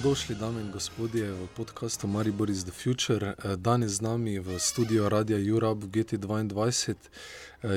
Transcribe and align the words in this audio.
Dobrodošli, 0.00 0.34
dame 0.34 0.60
in 0.60 0.70
gospodje, 0.72 1.32
v 1.32 1.46
podkastu 1.56 2.06
Maribor 2.06 2.50
is 2.50 2.64
the 2.64 2.72
Future. 2.72 3.34
Eh, 3.36 3.56
danes 3.56 3.92
z 3.92 4.00
nami 4.00 4.38
v 4.40 4.56
studiu 4.56 5.08
Radia 5.08 5.36
Europe 5.36 5.86
GT2, 5.86 6.48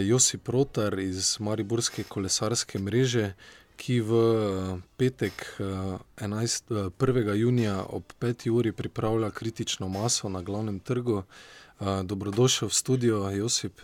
Josip 0.07 0.47
Rotar 0.47 0.99
iz 0.99 1.39
Mariborske 1.39 2.03
kolesarske 2.03 2.79
mreže, 2.79 3.33
ki 3.75 3.99
v 3.99 4.11
eh, 4.15 4.79
petek 4.95 5.59
11, 6.15 6.95
1. 6.95 7.35
junija 7.35 7.83
ob 7.89 8.03
5. 8.19 8.49
uri 8.49 8.71
pripravlja 8.71 9.31
kritično 9.31 9.89
maso 9.89 10.29
na 10.29 10.41
glavnem 10.41 10.79
trgu. 10.79 11.23
Eh, 11.27 12.03
dobrodošel 12.03 12.71
v 12.71 12.73
studio, 12.73 13.27
Josip. 13.35 13.81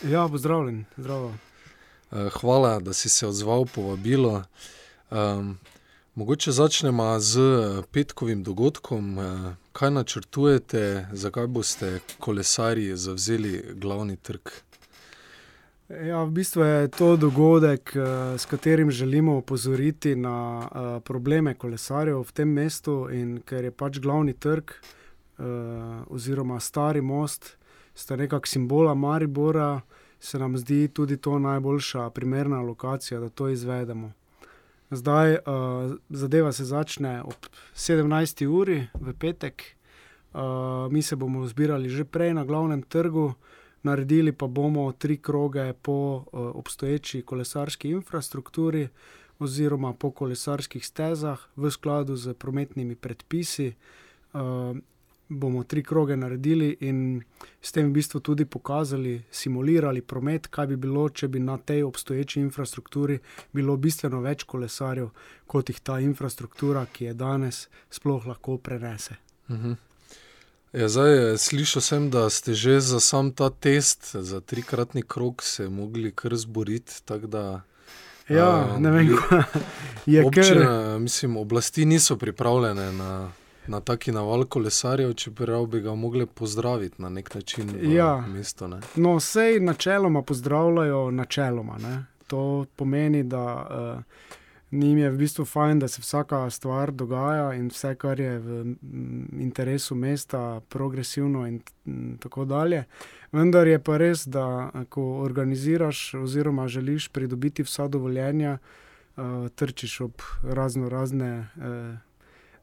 Ja, 0.00 0.28
pozdravljen, 0.28 0.84
zdravo. 0.96 1.34
Hvala, 2.40 2.80
da 2.80 2.92
si 2.92 3.08
se 3.08 3.26
odzval 3.26 3.66
povabilo. 3.68 4.44
Um, 5.10 5.58
Mogoče 6.14 6.52
začnemo 6.52 7.18
z 7.18 7.40
eh, 7.40 7.82
petkovim 7.92 8.42
dogodkom. 8.42 9.18
Eh, 9.18 9.54
kaj 9.72 9.90
načrtujete, 9.90 11.08
zakaj 11.12 11.46
boste 11.46 12.00
kolesarji 12.18 12.96
zavzeli 12.96 13.64
glavni 13.74 14.16
trg? 14.16 14.50
Ja, 15.88 16.22
v 16.22 16.30
bistvu 16.30 16.62
je 16.62 16.88
to 16.88 17.16
dogodek, 17.16 17.96
eh, 17.96 18.38
s 18.38 18.44
katerim 18.44 18.90
želimo 18.90 19.36
opozoriti 19.36 20.14
na 20.16 20.68
probleme 21.04 21.54
kolesarjev 21.54 22.20
v 22.20 22.32
tem 22.32 22.48
mestu. 22.48 23.08
In 23.12 23.40
ker 23.40 23.64
je 23.64 23.70
pač 23.70 23.98
glavni 23.98 24.32
trg, 24.32 24.70
oziroma 26.06 26.60
stari 26.60 27.00
most, 27.00 27.56
sta 27.94 28.16
nekakšna 28.16 28.52
simbola 28.52 28.94
Maribora, 28.94 29.80
se 30.20 30.38
nam 30.38 30.56
zdi 30.56 30.88
tudi 30.88 31.16
to 31.16 31.38
najboljša, 31.38 32.10
primerna 32.10 32.60
lokacija, 32.60 33.20
da 33.20 33.28
to 33.28 33.48
izvedemo. 33.48 34.12
Zdaj, 34.92 35.32
uh, 35.32 35.40
zadeva 36.08 36.52
se 36.52 36.64
začne 36.64 37.22
ob 37.22 37.48
17. 37.74 38.46
uri 38.46 38.88
v 38.92 39.14
petek, 39.16 39.62
uh, 40.34 40.92
mi 40.92 41.02
se 41.02 41.16
bomo 41.16 41.46
zbirali 41.48 41.88
že 41.88 42.04
prej 42.04 42.34
na 42.34 42.44
glavnem 42.44 42.82
trgu, 42.82 43.32
naredili 43.82 44.32
pa 44.36 44.46
bomo 44.46 44.92
tri 44.92 45.16
kroge 45.16 45.72
po 45.72 45.92
uh, 45.92 46.24
obstoječi 46.32 47.22
kolesarski 47.22 47.88
infrastrukturi 47.88 48.88
oziroma 49.38 49.92
po 49.92 50.10
kolesarskih 50.10 50.86
stezah 50.86 51.40
v 51.56 51.70
skladu 51.70 52.16
z 52.16 52.34
prometnimi 52.34 52.94
predpisi. 52.94 53.72
Uh, 54.32 54.76
bomo 55.38 55.64
tri 55.64 55.82
kroge 55.82 56.16
naredili 56.16 56.76
in 56.80 57.22
s 57.60 57.72
tem 57.72 57.88
v 57.88 57.92
bistvu 57.92 58.20
tudi 58.20 58.44
pokazali, 58.44 59.22
simulirali 59.30 60.02
promet, 60.02 60.46
kaj 60.46 60.66
bi 60.66 60.76
bilo, 60.76 61.08
če 61.08 61.28
bi 61.28 61.40
na 61.40 61.58
tej 61.58 61.82
obstoječi 61.82 62.40
infrastrukturi 62.40 63.18
bilo 63.52 63.76
bistveno 63.76 64.20
več 64.20 64.44
kolesarjev, 64.44 65.08
kot 65.46 65.70
jih 65.70 65.80
ta 65.80 66.00
infrastruktura, 66.00 66.86
ki 66.92 67.10
je 67.10 67.14
danes, 67.14 67.68
sploh 67.90 68.26
lahko 68.26 68.58
prenese. 68.58 69.16
Mhm. 69.50 69.72
Ja, 70.72 70.88
zdaj, 70.88 71.36
slišal 71.36 71.82
sem, 71.84 72.10
da 72.10 72.30
ste 72.32 72.54
že 72.56 72.80
za 72.80 73.00
sam 73.00 73.28
ta 73.32 73.50
test, 73.50 74.16
za 74.16 74.40
trikratni 74.40 75.02
krok, 75.02 75.42
se 75.42 75.68
mogli 75.68 76.12
kar 76.16 76.36
zboriti. 76.36 76.92
Ja, 78.28 78.78
ne 78.78 78.90
vem, 78.90 79.16
kako 79.16 79.42
je. 80.06 80.24
Občine, 80.24 80.98
mislim, 80.98 81.36
oblasti 81.36 81.84
niso 81.84 82.16
pripravljene 82.16 82.92
na 82.92 83.32
na 83.66 83.80
taki 83.80 84.12
naval 84.12 84.44
kolesarjev, 84.44 85.12
čeprav 85.14 85.66
bi 85.66 85.80
ga 85.80 85.94
mogli 85.94 86.26
pozdraviti 86.26 87.02
na 87.02 87.08
nek 87.08 87.34
način. 87.34 87.92
Ja. 87.92 88.24
Mesto, 88.28 88.68
ne? 88.68 88.80
No, 88.96 89.16
vse 89.16 89.58
načeloma 89.60 90.22
pozdravljajo, 90.22 91.10
načeloma. 91.10 91.78
Ne? 91.78 92.04
To 92.26 92.64
pomeni, 92.76 93.22
da 93.22 93.44
uh, 93.96 94.02
njim 94.72 94.98
je 94.98 95.10
v 95.10 95.16
bistvu 95.16 95.44
fajn, 95.44 95.78
da 95.78 95.88
se 95.88 96.00
vsaka 96.00 96.50
stvar 96.50 96.90
dogaja 96.92 97.52
in 97.54 97.68
vse, 97.68 97.94
kar 97.94 98.20
je 98.20 98.38
v 98.38 98.74
interesu 99.40 99.94
mesta, 99.94 100.60
progresivno 100.68 101.46
in 101.46 101.60
tako 102.20 102.44
dalje. 102.44 102.84
Vendar 103.32 103.66
je 103.66 103.78
pa 103.78 103.96
res, 103.96 104.26
da 104.26 104.70
ko 104.88 105.02
organiziraš 105.02 106.14
oziroma 106.14 106.68
želiš 106.68 107.08
pridobiti 107.08 107.62
vsa 107.62 107.88
dovoljenja, 107.88 108.58
uh, 109.16 109.48
trčiš 109.54 110.00
ob 110.00 110.12
razno 110.42 110.88
razne. 110.88 111.48
Uh, 111.56 112.11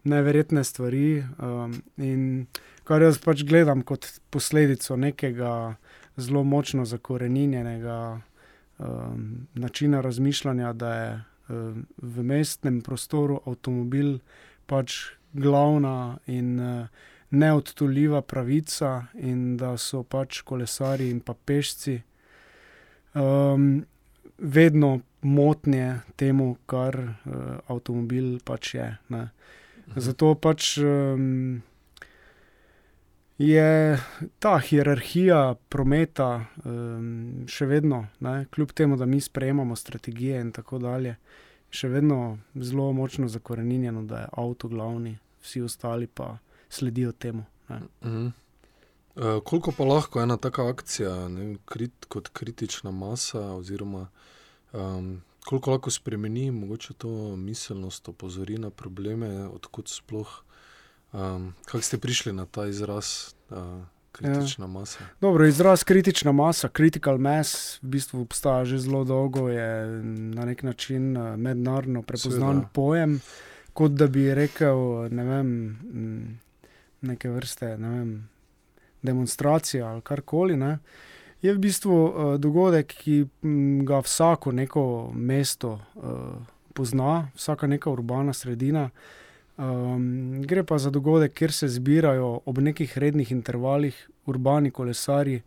neverjetne 0.03 0.63
stvari. 0.63 1.23
Um, 1.39 1.81
in 1.97 2.47
kar 2.83 3.01
jaz 3.01 3.19
pač 3.21 3.43
gledam 3.47 3.83
kot 3.83 4.07
posledico 4.29 4.97
nekega 4.97 5.75
zelo 6.19 6.43
močno 6.43 6.85
zakorenjenega 6.85 8.21
um, 8.79 9.47
načina 9.53 10.01
razmišljanja, 10.01 10.73
da 10.73 10.93
je 10.95 11.11
um, 11.49 11.85
v 11.97 12.23
mestnem 12.23 12.81
prostoru 12.81 13.41
avtomobil 13.45 14.19
pač 14.65 14.99
glavna 15.33 16.17
in 16.27 16.59
uh, 16.59 16.87
neodtoljiva 17.29 18.21
pravica, 18.21 19.03
in 19.13 19.57
da 19.57 19.77
so 19.77 20.03
pač 20.03 20.41
kolesari 20.41 21.09
in 21.09 21.19
pa 21.21 21.33
pešci. 21.33 22.01
Um, 23.13 23.85
Vedno 24.39 25.01
motnje 25.21 25.99
temu, 26.15 26.53
kar 26.65 26.95
uh, 26.95 27.57
avtomobil 27.67 28.37
pač 28.45 28.73
je. 28.75 28.85
Ne. 29.11 29.25
Zato 29.95 30.35
pač 30.35 30.77
um, 30.77 31.61
je 33.37 33.99
ta 34.39 34.57
hierarhija 34.59 35.55
prometa 35.69 36.27
um, 36.63 37.45
še 37.47 37.65
vedno, 37.69 38.03
ne, 38.19 38.43
kljub 38.51 38.73
temu, 38.75 38.97
da 38.99 39.05
mi 39.05 39.21
sprejemamo 39.21 39.75
strategije 39.75 40.41
in 40.43 40.51
tako 40.51 40.81
dalje, 40.83 41.15
še 41.71 41.89
vedno 41.89 42.37
zelo 42.55 42.91
močno 42.93 43.29
zakorenjeno, 43.31 44.03
da 44.03 44.25
je 44.25 44.29
avto 44.43 44.67
glavni, 44.67 45.15
vsi 45.41 45.63
ostali 45.63 46.07
pa 46.07 46.37
sledijo 46.69 47.11
temu. 47.11 47.45
Uh, 47.69 49.39
koliko 49.43 49.71
pa 49.71 49.87
lahko 49.87 50.21
ena 50.21 50.37
taka 50.37 50.67
akcija, 50.69 51.15
ne, 51.31 51.55
krit, 51.65 52.05
kot 52.11 52.29
kritična 52.33 52.91
masa, 52.91 53.41
oziroma 53.55 54.09
um, 54.73 55.21
koliko 55.49 55.71
lahko 55.71 55.91
spremeni, 55.91 56.51
mogoče 56.51 56.93
to 56.93 57.35
miselnost 57.35 58.09
opozori 58.09 58.57
na 58.57 58.69
probleme, 58.69 59.47
odkud 59.47 59.87
sploh, 59.89 60.43
um, 61.13 61.53
kako 61.65 61.81
ste 61.81 61.97
prišli 61.97 62.33
na 62.33 62.45
ta 62.45 62.67
izraz. 62.67 63.33
Uh, 63.49 63.57
Kritična 64.11 64.65
ja. 64.65 64.67
masa. 64.67 64.99
Dobro, 65.21 65.45
izraz 65.45 65.83
kritična 65.83 66.31
masa, 66.31 66.69
critical 66.77 67.17
mass, 67.17 67.77
v 67.81 67.87
bistvu 67.87 68.21
obstaja 68.21 68.65
že 68.65 68.77
zelo 68.77 69.03
dolgo, 69.03 69.49
je 69.49 69.85
na 70.35 70.45
nek 70.45 70.63
način 70.63 71.17
uh, 71.17 71.37
mednarodno 71.37 72.01
prepoznan 72.01 72.55
Sveda. 72.55 72.69
pojem. 72.73 73.19
Kot 73.73 73.91
da 73.91 74.07
bi 74.07 74.33
rekel, 74.33 74.77
ne 75.09 75.23
vem, 75.23 75.47
mm, 75.47 76.39
neke 77.01 77.29
vrste 77.29 77.77
ne 77.77 77.89
vem, 77.89 78.29
demonstracija 79.01 79.87
ali 79.87 80.01
karkoli. 80.01 80.53
Uh, 80.53 80.77
je 81.41 81.53
v 81.53 81.59
bistvu 81.59 81.95
uh, 81.95 82.35
dogodek, 82.39 82.93
ki 83.03 83.25
m, 83.43 83.85
ga 83.85 84.01
vsako 84.03 84.51
neko 84.51 85.11
mesto 85.13 85.79
uh, 85.95 86.35
pozna, 86.73 87.29
vsaka 87.35 87.67
neka 87.67 87.91
urbana 87.91 88.33
sredina. 88.33 88.89
Um, 89.59 90.41
gre 90.47 90.63
pa 90.63 90.77
za 90.77 90.89
dogodek, 90.89 91.33
kjer 91.33 91.51
se 91.51 91.67
zbirajo 91.67 92.41
ob 92.45 92.59
nekih 92.63 92.97
rednih 92.97 93.31
intervalih 93.31 94.09
urbani 94.25 94.71
kolesari 94.71 95.41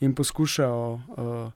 in 0.00 0.14
poskušajo 0.14 0.92
uh, 0.92 1.52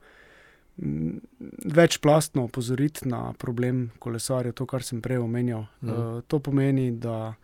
večplastno 1.64 2.44
opozoriti 2.44 3.08
na 3.08 3.32
problem 3.32 3.90
kolesarja, 3.98 4.52
to, 4.52 4.66
kar 4.66 4.82
sem 4.82 5.00
prej 5.02 5.18
omenjal. 5.18 5.66
Mhm. 5.82 5.92
Uh, 5.92 6.22
to 6.26 6.38
pomeni, 6.38 6.90
da 6.92 7.34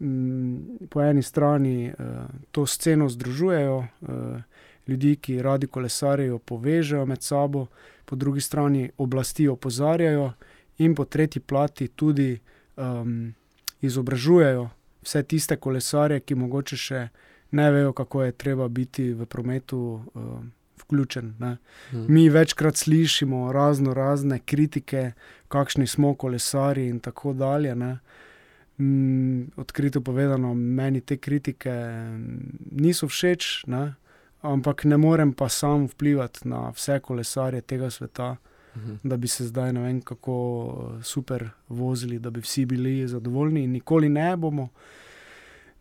m, 0.00 0.78
po 0.90 1.02
eni 1.02 1.22
strani 1.22 1.92
uh, 1.92 2.26
to 2.50 2.66
sceno 2.66 3.08
združujejo. 3.08 3.78
Uh, 4.00 4.51
ljudi, 4.86 5.16
ki 5.16 5.42
radi 5.42 5.66
kolesarijo, 5.66 6.38
povežejo 6.38 7.06
med 7.06 7.22
sabo, 7.22 7.66
po 8.04 8.16
drugi 8.16 8.40
strani 8.40 8.90
oblasti 8.98 9.48
opozarjajo, 9.48 10.32
in 10.78 10.94
po 10.94 11.04
tretji 11.04 11.40
plati 11.40 11.88
tudi 11.88 12.38
um, 12.76 13.34
izobražujejo 13.80 14.68
vse 15.02 15.22
tiste 15.22 15.56
kolesarje, 15.56 16.20
ki 16.20 16.34
mogoče 16.34 16.76
še 16.76 17.06
ne 17.50 17.70
vejo, 17.70 17.92
kako 17.92 18.22
je 18.22 18.32
treba 18.32 18.68
biti 18.68 19.12
v 19.12 19.26
prometu. 19.26 20.02
Um, 20.14 20.52
Vključen, 20.82 21.34
hmm. 21.38 22.06
Mi 22.08 22.28
večkrat 22.28 22.76
slišimo 22.76 23.52
razno 23.52 23.94
razne 23.94 24.38
kritike, 24.38 25.12
kakšni 25.48 25.86
smo 25.86 26.14
kolesari, 26.14 26.88
in 26.88 26.98
tako 27.00 27.32
dalje. 27.32 27.74
Mm, 28.78 29.42
odkrito 29.56 30.00
povedano, 30.00 30.54
meni 30.54 31.00
te 31.00 31.16
kritike 31.16 31.72
niso 32.70 33.08
všeč, 33.08 33.64
ne? 33.66 33.94
Ampak 34.42 34.84
ne 34.84 34.96
morem 34.96 35.32
pa 35.32 35.48
sam 35.48 35.86
vplivati 35.86 36.48
na 36.48 36.70
vse 36.70 37.00
kolesarje 37.00 37.60
tega 37.60 37.90
sveta, 37.90 38.36
mhm. 38.76 38.94
da 39.02 39.16
bi 39.16 39.28
se 39.28 39.46
zdaj 39.46 39.72
ne 39.72 39.80
vem 39.80 40.00
kako 40.00 40.34
eh, 40.98 41.04
super 41.04 41.48
vozili, 41.68 42.18
da 42.18 42.30
bi 42.30 42.40
vsi 42.40 42.66
bili 42.66 43.08
zadovoljni 43.08 43.64
in 43.64 43.70
nikoli 43.70 44.08
ne 44.08 44.36
bomo. 44.36 44.68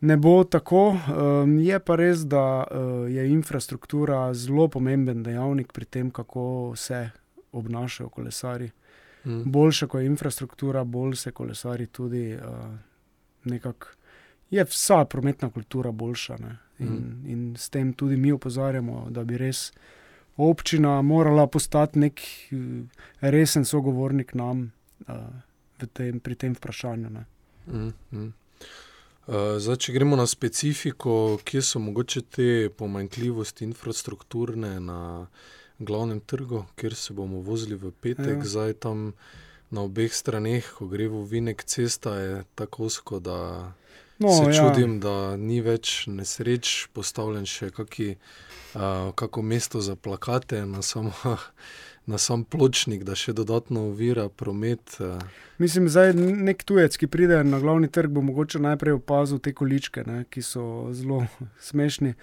Ne 0.01 0.17
bo 0.17 0.43
tako, 0.43 0.97
um, 1.43 1.59
je 1.59 1.79
pa 1.79 1.95
res, 1.95 2.23
da 2.25 2.63
uh, 2.63 3.11
je 3.11 3.27
infrastruktura 3.29 4.33
zelo 4.33 4.67
pomemben 4.67 5.23
dejavnik 5.23 5.71
pri 5.71 5.85
tem, 5.85 6.09
kako 6.11 6.73
se 6.75 7.09
obnašajo 7.51 8.09
kolesari. 8.09 8.71
Mm. 9.25 9.51
Boljša 9.51 9.87
kot 9.87 10.01
je 10.01 10.05
infrastruktura, 10.05 10.83
bolj 10.83 11.15
se 11.15 11.31
kolesari 11.31 11.85
tudi 11.85 12.33
uh, 12.33 12.41
nekako 13.43 13.87
je 14.51 14.63
vsa 14.63 15.05
prometna 15.05 15.49
kultura 15.49 15.91
boljša. 15.91 16.37
In, 16.81 16.87
mm. 16.87 17.29
in 17.29 17.55
s 17.57 17.69
tem 17.69 17.93
tudi 17.93 18.17
mi 18.17 18.31
opozarjamo, 18.31 19.07
da 19.09 19.23
bi 19.23 19.37
res 19.37 19.69
občina 20.37 21.01
morala 21.01 21.47
postati 21.47 21.99
nek 21.99 22.21
uh, 22.51 22.59
resen 23.21 23.65
sogovornik 23.65 24.33
nam 24.33 24.71
uh, 25.07 25.15
tem, 25.93 26.19
pri 26.19 26.35
tem 26.35 26.55
vprašanju. 26.55 27.09
Mm, 27.67 27.93
mm. 28.11 28.33
Uh, 29.27 29.57
zdaj, 29.61 29.77
če 29.85 29.93
gremo 29.93 30.17
na 30.17 30.25
specifiko, 30.27 31.37
kje 31.45 31.61
so 31.61 31.79
mogoče 31.79 32.21
te 32.21 32.47
pomanjkljivosti 32.77 33.63
infrastrukturne 33.69 34.79
na 34.81 35.27
glavnem 35.79 36.19
trgu, 36.19 36.65
kjer 36.75 36.95
se 36.95 37.13
bomo 37.13 37.41
vozili 37.45 37.77
v 37.77 37.91
petek, 37.91 38.41
ja. 38.41 38.49
zdaj 38.55 38.73
tam 38.73 39.11
na 39.71 39.85
obeh 39.85 40.13
straneh, 40.13 40.65
ko 40.77 40.89
gre 40.91 41.07
v 41.07 41.23
Vinek 41.29 41.63
cesta, 41.63 42.15
je 42.19 42.41
tako 42.59 42.89
osko, 42.89 43.21
da 43.23 43.37
no, 44.21 44.33
se 44.33 44.49
ja. 44.49 44.63
čudim, 44.63 44.99
da 44.99 45.37
ni 45.37 45.61
več 45.61 46.05
nesreč, 46.07 46.87
postavljen 46.93 47.45
še 47.49 47.71
kaki, 47.75 48.15
uh, 48.15 49.11
kako 49.15 49.41
mesto 49.41 49.81
za 49.81 49.95
plakate 49.95 50.65
na 50.65 50.81
samo. 50.81 51.13
Na 52.09 52.17
sam 52.17 52.41
pločnik, 52.49 53.03
da 53.05 53.13
še 53.15 53.29
dodatno 53.37 53.83
ovira 53.91 54.23
promet. 54.33 54.95
Mislim, 55.61 55.85
da 55.85 56.07
nek 56.17 56.63
tujec, 56.65 56.95
ki 56.97 57.05
pride 57.05 57.43
na 57.45 57.59
glavni 57.61 57.91
trg, 57.93 58.09
bo 58.09 58.23
mogoče 58.25 58.57
najprej 58.59 58.95
opazil 58.97 59.37
te 59.37 59.53
količke, 59.53 60.01
ne, 60.09 60.23
ki 60.33 60.41
so 60.41 60.63
zelo 60.97 61.19
smešni. 61.69 62.15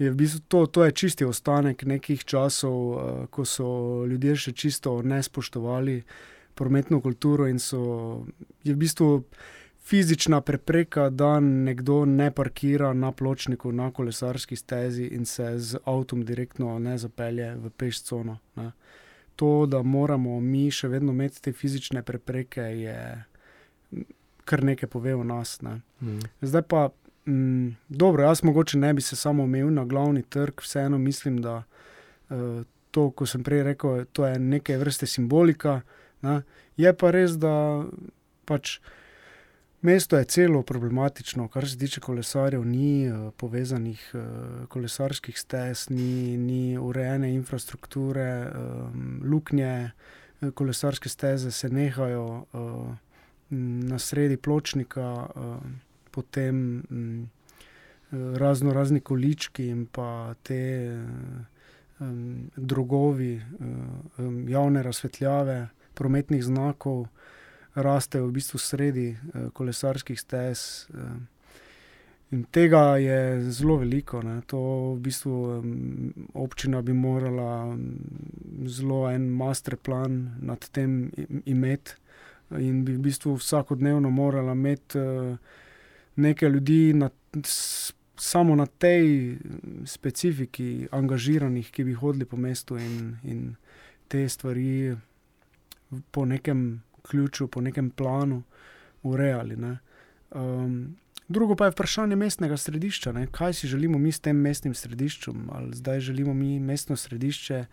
Je 0.00 0.08
v 0.08 0.16
bistvu 0.16 0.40
to, 0.48 0.62
to 0.72 0.86
je 0.88 0.96
čisti 1.02 1.28
ostanek 1.28 1.84
nekih 1.84 2.24
časov, 2.24 3.28
ko 3.28 3.44
so 3.44 3.68
ljudje 4.08 4.38
še 4.46 4.56
čisto 4.56 4.96
ne 5.04 5.20
spoštovali 5.22 6.00
prometno 6.56 7.02
kulturo 7.04 7.46
in 7.46 7.60
so 7.60 8.24
je 8.64 8.72
v 8.72 8.80
bistvu 8.80 9.10
fizična 9.86 10.40
prepreka, 10.40 11.10
da 11.10 11.40
nekdo 11.40 12.04
ne 12.04 12.30
parkira 12.30 12.92
na 12.92 13.12
pločniku, 13.12 13.72
na 13.72 13.90
kolesarski 13.90 14.56
stezi 14.56 15.04
in 15.04 15.26
se 15.26 15.58
z 15.58 15.78
avtom 15.84 16.24
direktno 16.24 16.78
ne 16.78 16.98
zapelje 16.98 17.54
v 17.54 17.70
pešcono. 17.70 18.38
Ne. 18.56 18.70
To, 19.36 19.66
da 19.66 19.82
moramo 19.82 20.40
mi 20.40 20.70
še 20.70 20.88
vedno 20.88 21.12
imeti 21.12 21.42
te 21.42 21.52
fizične 21.52 22.02
prepreke, 22.02 22.60
je 22.60 22.98
kar 24.44 24.64
nekaj 24.64 24.88
pove 24.90 25.14
o 25.14 25.22
nas. 25.24 25.60
Ne. 25.62 25.80
Mm. 26.00 26.18
Zdaj 26.40 26.62
pa, 26.62 26.88
m, 27.26 27.36
mm, 27.36 27.76
dobro, 27.88 28.26
jaz 28.26 28.42
mogoče 28.42 28.78
ne 28.78 28.94
bi 28.94 29.02
se 29.02 29.16
samo 29.16 29.44
omejil 29.44 29.70
na 29.70 29.84
glavni 29.84 30.22
trg, 30.22 30.60
vseeno 30.66 30.98
mislim, 30.98 31.38
da 31.42 31.62
uh, 31.62 32.62
to, 32.90 33.10
ko 33.10 33.26
sem 33.26 33.44
prej 33.44 33.62
rekel, 33.62 34.04
to 34.12 34.26
je 34.26 34.38
neke 34.38 34.78
vrste 34.82 35.06
simbolika. 35.06 35.80
Ne. 36.22 36.40
Je 36.76 36.90
pa 36.96 37.10
res, 37.14 37.38
da 37.38 37.84
pač 38.44 38.80
mesto 39.82 40.18
je 40.18 40.24
celo 40.24 40.62
problematično, 40.62 41.48
kar 41.48 41.68
se 41.68 41.78
tiče 41.78 42.00
kolesarjev, 42.00 42.64
ni 42.64 43.08
uh, 43.10 43.32
povezanih 43.36 44.10
uh, 44.14 44.68
kolesarskih 44.68 45.38
stez, 45.38 45.86
ni, 45.90 46.36
ni 46.36 46.78
urejene 46.78 47.34
infrastrukture, 47.34 48.50
um, 48.50 49.20
luknje, 49.24 49.90
kolesarske 50.54 51.08
steze 51.08 51.50
se 51.50 51.68
nehajo 51.68 52.44
na 53.50 53.98
sredi 53.98 54.36
pločnika, 54.36 55.26
potem 56.10 56.82
um, 56.90 57.30
razno 58.36 58.72
razni 58.72 59.00
količki 59.00 59.68
in 59.68 59.86
pa 59.86 60.34
te. 60.42 60.92
Drogovi, 62.56 63.40
javne 64.48 64.82
razsvetljave, 64.82 65.68
prometnih 65.94 66.44
znakov, 66.44 67.06
rastejo 67.76 68.26
v 68.26 68.36
bistvu 68.38 68.58
sredi 68.58 69.08
uh, 69.12 69.48
kolesarskih 69.52 70.20
stez. 70.20 70.86
Uh, 70.94 71.16
in 72.34 72.44
tega 72.50 72.96
je 72.98 73.50
zelo 73.50 73.76
veliko. 73.76 74.22
Ne. 74.22 74.40
To 74.50 74.60
v 74.96 75.00
bistvu 75.04 75.34
um, 75.58 76.12
občina 76.34 76.82
bi 76.82 76.92
morala 76.92 77.66
um, 77.70 77.84
zelo 78.66 79.06
en 79.10 79.28
master 79.30 79.76
plan 79.76 80.36
nad 80.40 80.68
tem 80.70 81.10
imeti. 81.44 81.94
In 82.58 82.84
bi 82.86 82.94
v 82.94 83.02
bistvu 83.02 83.36
vsakodnevno 83.40 84.10
morala 84.10 84.52
imeti 84.52 84.98
uh, 84.98 85.36
nekaj 86.16 86.48
ljudi, 86.48 86.92
na, 86.94 87.10
samo 88.16 88.56
na 88.56 88.66
tej 88.66 89.36
specifiki, 89.84 90.88
angažiranih, 90.90 91.70
ki 91.70 91.84
bi 91.84 91.92
hodili 91.92 92.24
po 92.24 92.36
mestu 92.36 92.78
in, 92.78 93.16
in 93.24 93.54
te 94.08 94.28
stvari 94.28 94.96
po 96.10 96.24
nekem 96.24 96.82
ključu, 97.06 97.48
po 97.48 97.60
nekem 97.60 97.90
planu 97.90 98.42
urejali. 99.02 99.56
Um, 100.30 100.96
drugo 101.28 101.56
pa 101.56 101.64
je 101.64 101.70
vprašanje 101.70 102.16
mestnega 102.16 102.56
središča. 102.56 103.12
Ne? 103.12 103.26
Kaj 103.30 103.52
si 103.52 103.68
želimo 103.68 103.98
mi 103.98 104.12
s 104.12 104.20
tem 104.20 104.36
mestnim 104.36 104.74
središčem? 104.74 105.48
Ali 105.52 105.76
zdaj 105.76 106.00
želimo 106.00 106.34
mi 106.34 106.60
mestno 106.60 106.96
središče 106.96 107.64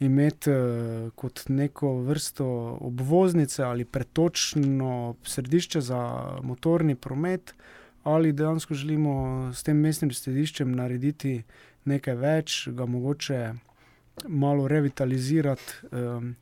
imeti 0.00 0.50
uh, 0.50 1.10
kot 1.14 1.42
neko 1.48 1.96
vrsto 2.02 2.78
obvoznice 2.80 3.62
ali 3.62 3.84
pretočno 3.84 5.14
središče 5.22 5.80
za 5.80 6.00
motorni 6.42 6.94
promet, 6.94 7.54
ali 8.02 8.32
dejansko 8.32 8.74
želimo 8.74 9.50
s 9.54 9.62
tem 9.62 9.76
mestnim 9.76 10.10
središčem 10.10 10.72
narediti 10.72 11.42
nekaj 11.84 12.14
več, 12.14 12.68
ga 12.72 12.86
mogoče 12.86 13.52
malo 14.28 14.68
revitalizirati. 14.68 15.72
Um, 15.92 16.34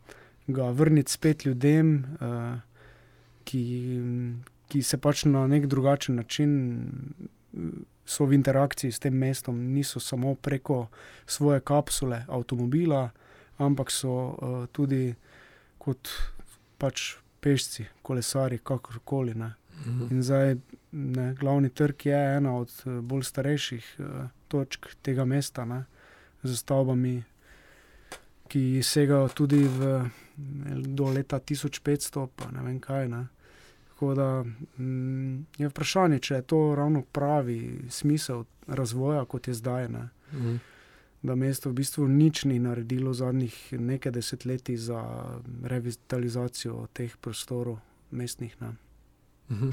ga 0.48 0.70
vrniti 0.70 1.12
spet 1.12 1.44
ljudem, 1.44 1.92
uh, 2.20 2.56
ki, 3.44 3.62
ki 4.68 4.82
se 4.82 4.98
pač 5.00 5.24
na 5.28 5.46
nek 5.46 5.66
drugačen 5.66 6.16
način 6.16 6.52
so 8.08 8.24
v 8.24 8.36
interakciji 8.36 8.92
s 8.92 9.00
tem 9.04 9.14
mestom, 9.14 9.60
niso 9.74 10.00
samo 10.00 10.34
preko 10.34 10.86
svoje 11.26 11.60
kapsule 11.60 12.24
avtomobila, 12.28 13.10
ampak 13.58 13.92
so 13.92 14.12
uh, 14.12 14.66
tudi 14.72 15.14
kot 15.78 16.08
pač 16.78 17.16
pešci, 17.40 17.86
kolesari, 18.02 18.58
kakorkoli. 18.58 19.34
Ne. 19.34 19.52
Mhm. 19.86 20.06
In 20.10 20.22
zdaj, 20.22 20.56
ne, 20.92 21.34
glavni 21.34 21.70
trg 21.70 22.06
je 22.06 22.20
ena 22.36 22.56
od 22.56 22.72
bolj 23.02 23.28
starejših 23.28 23.96
uh, 23.98 24.06
točk 24.48 24.94
tega 25.02 25.24
mesta, 25.24 25.64
ne, 25.64 25.84
z 26.42 26.56
stavbami, 26.56 27.22
ki 28.48 28.80
segajo 28.82 29.28
tudi 29.28 29.60
v, 29.68 30.00
do 30.76 31.04
leta 31.04 31.40
1500, 31.40 32.28
pa 32.36 32.50
ne 32.50 32.62
vem 32.62 32.80
kaj. 32.80 33.08
Ne. 33.08 33.26
Tako 33.88 34.14
da 34.14 34.44
mm, 34.78 35.46
je 35.58 35.68
vprašanje, 35.68 36.18
če 36.18 36.34
je 36.34 36.42
to 36.42 36.74
ravno 36.74 37.02
pravi 37.02 37.80
smisel 37.90 38.44
razvoja, 38.66 39.24
kot 39.24 39.48
je 39.48 39.54
zdaj. 39.54 39.88
Ne. 39.88 40.08
Mhm. 40.32 40.56
Da 41.22 41.34
mesto 41.34 41.70
v 41.70 41.80
bistvu 41.80 42.06
nič 42.08 42.44
ni 42.44 42.58
naredilo 42.58 43.12
zadnjih 43.12 43.72
nekaj 43.72 44.12
desetletij 44.12 44.76
za 44.76 45.02
revitalizacijo 45.64 46.86
teh 46.92 47.16
prostorov, 47.16 47.78
mestnih. 48.10 48.56
Ne. 48.60 48.72
Mhm. 49.50 49.70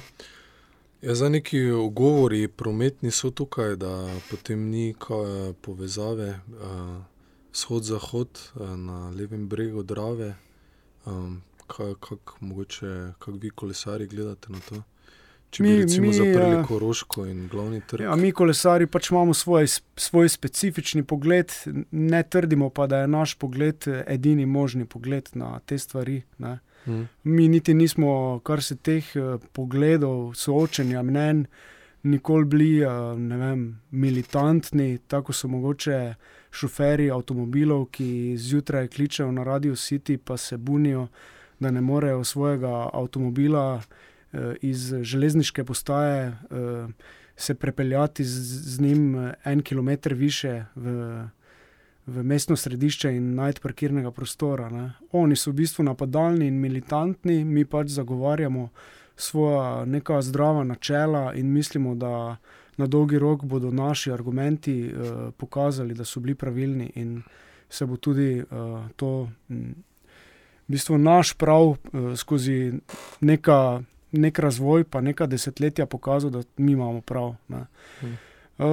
Ja, 1.02 1.16
za 1.16 1.30
neki 1.30 1.70
ogovori 1.70 2.48
prometni 2.48 3.12
so 3.12 3.30
tukaj, 3.30 3.76
da 3.76 4.20
potem 4.30 4.70
ni 4.70 4.96
povezave. 5.62 6.40
Uh 6.48 7.16
vzhod-zahod 7.56 8.30
eh, 8.36 8.78
na 8.78 9.10
levem 9.10 9.48
bregu 9.48 9.84
Drave. 9.84 10.36
Um, 11.06 11.42
Kako 11.68 12.18
kak 13.20 13.34
vi, 13.42 13.50
kolesari, 13.50 14.08
gledate 14.08 14.52
na 14.54 14.60
to? 14.70 14.84
Če 15.50 15.64
mi, 15.64 15.70
bi 15.70 15.82
recimo 15.82 16.08
mi, 16.08 16.14
zaprli 16.14 16.60
uh, 16.60 16.66
Koroško 16.68 17.26
in 17.26 17.48
glavni 17.50 17.80
trg. 17.88 18.06
Ja, 18.06 18.16
mi, 18.20 18.32
kolesari, 18.36 18.86
pač 18.92 19.10
imamo 19.10 19.34
svoj, 19.34 19.68
svoj 19.98 20.30
specifični 20.30 21.04
pogled, 21.08 21.54
ne 21.92 22.22
trdimo 22.24 22.70
pa, 22.70 22.86
da 22.92 23.02
je 23.04 23.10
naš 23.10 23.36
pogled 23.42 23.88
edini 24.06 24.46
možni 24.46 24.86
pogled 24.86 25.32
na 25.34 25.56
te 25.66 25.78
stvari. 25.82 26.22
Hmm. 26.86 27.08
Mi 27.24 27.48
niti 27.50 27.74
nismo, 27.74 28.40
kar 28.46 28.62
se 28.62 28.78
teh 28.78 29.10
uh, 29.18 29.42
pogledov, 29.58 30.36
soočenja 30.38 31.02
mnen, 31.08 31.46
nikoli 32.06 32.46
bili 32.46 32.72
vem, 33.40 33.68
militantni, 33.92 35.00
tako 35.08 35.34
so 35.34 35.50
mogoče 35.50 36.00
šoferji 36.56 37.12
avtomobilov, 37.12 37.86
ki 37.92 38.38
zjutraj 38.38 38.88
kličejo 38.88 39.32
na 39.32 39.44
Radio 39.44 39.76
City, 39.76 40.18
pa 40.18 40.38
se 40.38 40.58
bunijo, 40.58 41.08
da 41.60 41.72
ne 41.72 41.82
morejo 41.82 42.24
svojega 42.24 42.90
avtomobila 42.94 43.82
eh, 43.82 44.56
iz 44.62 44.94
železniške 45.02 45.64
postaje 45.64 46.28
eh, 46.28 46.36
se 47.36 47.56
prepeljati 47.56 48.24
z, 48.24 48.42
z 48.76 48.82
njim 48.82 49.16
eh, 49.16 49.34
en 49.44 49.62
kilometr 49.62 50.14
više 50.14 50.64
v, 50.76 50.92
v 52.06 52.24
mestno 52.24 52.56
središče 52.56 53.16
in 53.16 53.36
najti 53.36 53.62
parkirnega 53.62 54.12
prostora. 54.12 54.70
Ne. 54.70 54.92
Oni 55.12 55.36
so 55.36 55.52
v 55.52 55.54
bistvu 55.54 55.84
napadalni 55.84 56.48
in 56.48 56.60
militantni, 56.60 57.46
mi 57.46 57.66
pač 57.66 57.88
zagovarjamo 57.88 58.70
svoja 59.16 59.86
neka 59.86 60.22
zdrava 60.22 60.64
načela 60.64 61.34
in 61.34 61.52
mislimo, 61.52 61.96
da 61.96 62.38
na 62.78 62.88
dolgi 62.88 63.20
rok 63.20 63.44
bodo 63.44 63.72
naši 63.72 64.12
argumenti 64.12 64.92
uh, 64.92 65.34
pokazali, 65.38 65.94
da 65.94 66.06
so 66.06 66.20
bili 66.20 66.36
pravilni 66.36 66.92
in 66.96 67.22
se 67.70 67.86
bo 67.86 67.98
tudi 67.98 68.40
uh, 68.42 68.90
to, 68.96 69.30
m, 69.50 69.76
v 70.68 70.76
bistvu 70.76 70.98
naš 70.98 71.34
prav 71.34 71.64
uh, 71.66 71.78
skozi 72.16 72.74
neka, 73.22 73.82
nek 74.12 74.40
razvoj, 74.40 74.84
pa 74.84 75.02
neka 75.02 75.26
desetletja 75.26 75.86
pokazal, 75.86 76.30
da 76.30 76.44
mi 76.58 76.72
imamo 76.72 77.02
prav. 77.02 77.36
Hmm. 78.00 78.18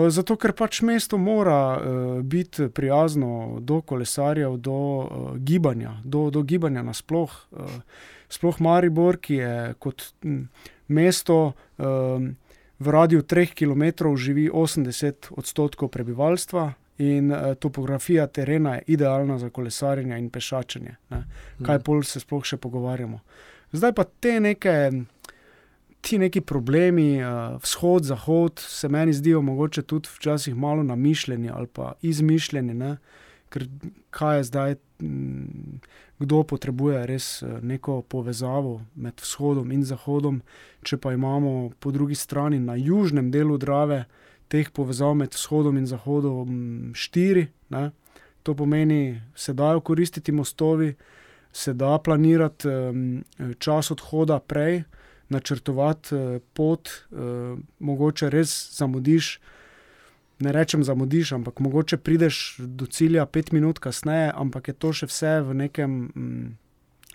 Zato, 0.08 0.36
ker 0.38 0.52
pač 0.54 0.78
mesto 0.86 1.18
mora 1.18 1.74
uh, 1.74 2.20
biti 2.22 2.68
prijazno 2.68 3.58
do 3.60 3.80
kolesarjev, 3.80 4.56
do 4.56 4.72
uh, 4.72 5.36
gibanja, 5.36 5.96
do, 6.04 6.30
do 6.30 6.42
gibanja 6.42 6.82
nasplošno. 6.82 7.64
Uh, 7.64 7.80
sploh 8.32 8.60
Maribor, 8.60 9.18
ki 9.20 9.34
je 9.34 9.74
kot 9.82 10.06
mesto 10.88 11.38
uh, 11.52 12.24
v 12.82 12.90
radiju 12.90 13.22
3 13.22 13.54
km, 13.54 14.14
živi 14.16 14.50
80 14.50 15.30
odstotkov 15.30 15.88
prebivalstva 15.88 16.72
in 16.98 17.32
uh, 17.32 17.54
topografija 17.54 18.26
terena 18.26 18.74
je 18.74 18.82
idealna 18.96 19.38
za 19.38 19.50
kolesarjenje 19.50 20.18
in 20.18 20.30
pešačenje. 20.30 20.96
Ne? 21.10 21.24
Kaj 21.62 21.76
mhm. 21.76 21.84
pol 21.84 22.02
se 22.02 22.20
sploh 22.20 22.44
še 22.44 22.56
pogovarjamo. 22.56 23.20
Zdaj 23.72 23.94
pa 23.96 24.04
te 24.04 24.40
neke 24.40 24.92
ti 26.02 26.18
neki 26.18 26.40
problemi, 26.40 27.22
uh, 27.22 27.56
vzhod, 27.62 28.04
zahod, 28.04 28.58
se 28.58 28.88
meni 28.88 29.12
zdijo 29.14 29.42
mogoče 29.42 29.82
tudi 29.82 30.10
včasih 30.16 30.54
malo 30.54 30.82
namišljeni 30.82 31.50
ali 31.50 31.66
pa 31.66 31.92
izmišljeni, 32.02 32.74
ne? 32.74 32.96
ker 33.52 33.66
kaj 34.10 34.38
je 34.38 34.44
zdaj, 34.48 34.74
m, 35.04 35.80
kdo 36.22 36.42
potrebuje 36.46 37.06
res 37.06 37.26
uh, 37.42 37.58
neko 37.62 38.02
povezavo 38.02 38.80
med 38.94 39.20
vzhodom 39.20 39.72
in 39.74 39.84
zahodom, 39.84 40.40
če 40.82 40.98
pa 41.02 41.12
imamo 41.12 41.72
po 41.78 41.90
drugi 41.90 42.14
strani 42.18 42.60
na 42.62 42.76
južnem 42.78 43.30
delu 43.30 43.58
Drave 43.58 44.04
teh 44.52 44.70
povezav 44.70 45.14
med 45.18 45.34
vzhodom 45.34 45.78
in 45.80 45.86
zahodom 45.86 46.48
štiri. 46.94 47.46
Ne? 47.72 47.90
To 48.42 48.54
pomeni, 48.54 49.14
da 49.14 49.38
se 49.38 49.52
dajo 49.52 49.80
koristiti 49.80 50.32
mostovi, 50.32 50.94
se 51.52 51.72
da 51.72 51.98
planirati 51.98 52.68
čas 53.58 53.90
odhoda 53.90 54.38
prej, 54.40 54.82
načrtovati 55.28 56.14
uh, 56.14 56.38
pot, 56.52 56.88
uh, 57.10 57.58
mogoče 57.78 58.30
res 58.30 58.52
zamudiš. 58.76 59.38
Ne 60.42 60.52
rečem, 60.52 60.82
zamudiš, 60.84 61.32
ampak 61.32 61.60
mogoče 61.62 61.96
prideš 62.02 62.56
do 62.58 62.86
cilja 62.86 63.26
pet 63.26 63.52
minut 63.52 63.78
kasneje, 63.78 64.32
ampak 64.34 64.68
je 64.68 64.74
to 64.74 64.90
še 64.92 65.06
vse 65.06 65.34
v 65.46 65.54
nekem 65.54 65.92
mm, 66.10 66.48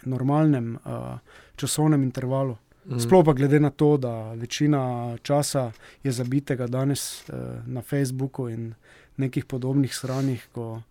normalnem 0.07 0.77
uh, 0.77 1.19
časovnem 1.59 2.05
intervalu. 2.07 2.55
Mm. 2.87 3.01
Sploh 3.03 3.25
pa 3.27 3.33
glede 3.35 3.59
na 3.59 3.69
to, 3.69 3.97
da 3.99 4.31
večina 4.31 5.17
časa 5.27 5.71
je 6.03 6.11
zabitega 6.11 6.69
danes 6.71 7.27
uh, 7.27 7.59
na 7.67 7.83
Facebooku 7.83 8.47
in 8.47 8.71
nekih 9.17 9.45
podobnih 9.45 9.91
stranih, 9.91 10.47
ko, 10.55 10.81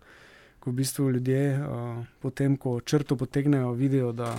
ko 0.59 0.69
v 0.69 0.77
bistvu 0.77 1.09
ljudje, 1.17 1.43
uh, 1.57 2.05
potem 2.21 2.57
ko 2.57 2.77
črto 2.85 3.17
potegnejo, 3.17 3.73
vidijo, 3.73 4.11
da 4.13 4.35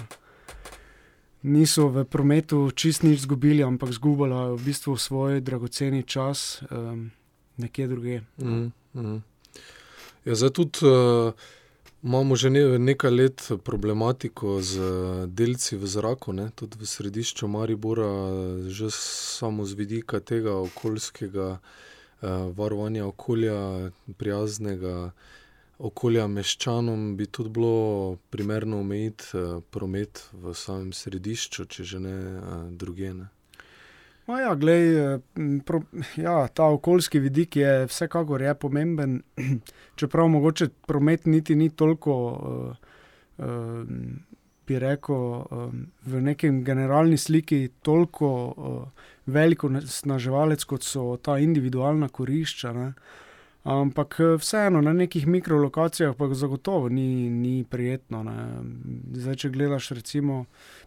niso 1.43 1.89
v 1.89 2.05
prometu 2.05 2.71
čist 2.71 3.03
nič 3.03 3.27
izgubili, 3.27 3.67
ampak 3.67 3.91
izgubili 3.91 4.55
v 4.55 4.63
bistvu 4.63 4.97
svoj 4.97 5.41
dragoceni 5.41 6.03
čas 6.03 6.63
um, 6.71 7.11
nekje 7.59 7.87
druge. 7.89 8.21
Mm, 8.39 8.73
mm. 8.95 9.23
Ja, 10.25 10.35
zdaj 10.35 10.51
tudi 10.51 10.87
uh, 10.87 11.33
imamo 12.03 12.37
že 12.37 12.51
ne, 12.51 12.79
nekaj 12.79 13.11
let 13.11 13.49
problematiko 13.65 14.63
z 14.63 14.81
delci 15.27 15.77
v 15.77 15.87
zraku, 15.87 16.33
ne? 16.33 16.51
tudi 16.55 16.79
v 16.79 16.87
središču 16.87 17.49
Maribora, 17.49 18.11
že 18.69 18.91
samo 18.95 19.65
z 19.65 19.75
vidika 19.75 20.21
tega 20.21 20.55
okoljskega 20.55 21.59
uh, 21.59 21.61
varovanja 22.55 23.07
okolja, 23.07 23.91
prijaznega 24.17 25.11
okolja 25.79 26.27
meščanom 26.27 27.17
bi 27.17 27.27
tudi 27.27 27.51
bilo 27.55 28.19
primerno 28.31 28.81
omejiti 28.81 29.39
promet 29.71 30.25
v 30.33 30.55
samem 30.55 30.93
središču, 30.93 31.67
če 31.71 31.85
že 31.85 31.99
ne 32.03 32.17
uh, 32.19 32.71
druge. 32.71 33.15
Ne. 34.29 34.43
Ja, 34.43 34.55
glej, 34.55 35.15
eh, 35.15 35.19
pro, 35.65 35.83
ja, 36.17 36.49
ta 36.49 36.65
okoljski 36.65 37.19
vidik 37.19 37.57
je 37.57 37.87
vsekakor 37.87 38.43
je 38.43 38.55
pomemben, 38.55 39.23
čeprav 39.99 40.29
mogoče 40.29 40.69
promet 40.87 41.27
niti 41.27 41.55
ni 41.55 41.71
toliko, 41.71 42.15
uh, 42.17 43.47
uh, 43.47 43.85
bi 44.67 44.79
rekel, 44.79 45.17
uh, 45.17 45.73
v 46.05 46.21
nekem 46.21 46.65
generalni 46.65 47.17
sliki 47.17 47.69
toliko 47.83 48.29
uh, 48.57 49.07
veliko 49.27 49.71
snaževalec, 49.87 50.65
kot 50.65 50.85
so 50.85 51.17
ta 51.17 51.39
individualna 51.39 52.09
korišča. 52.09 52.73
Ne. 52.73 52.93
Ampak 53.65 54.21
vseeno 54.39 54.81
na 54.81 54.93
nekih 54.93 55.27
mikrolokacijah 55.27 56.15
pa 56.17 56.29
zagotovo 56.33 56.89
ni, 56.89 57.31
ni 57.31 57.65
prijetno. 57.65 58.23
Ne. 58.23 58.37
Zdaj, 59.13 59.37
če 59.37 59.51
gledaš 59.51 59.91
recimo 59.97 60.45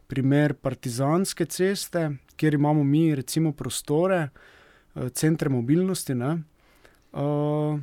primer 0.08 0.54
Partizanske 0.54 1.46
ceste, 1.46 2.10
kjer 2.42 2.58
imamo 2.58 2.84
mi 2.84 3.16
recimo 3.16 3.54
prostore, 3.54 4.30
eh, 4.96 5.10
centre 5.10 5.50
mobilnosti. 5.50 6.16
Ne. 6.18 6.32
Uh, 7.12 7.80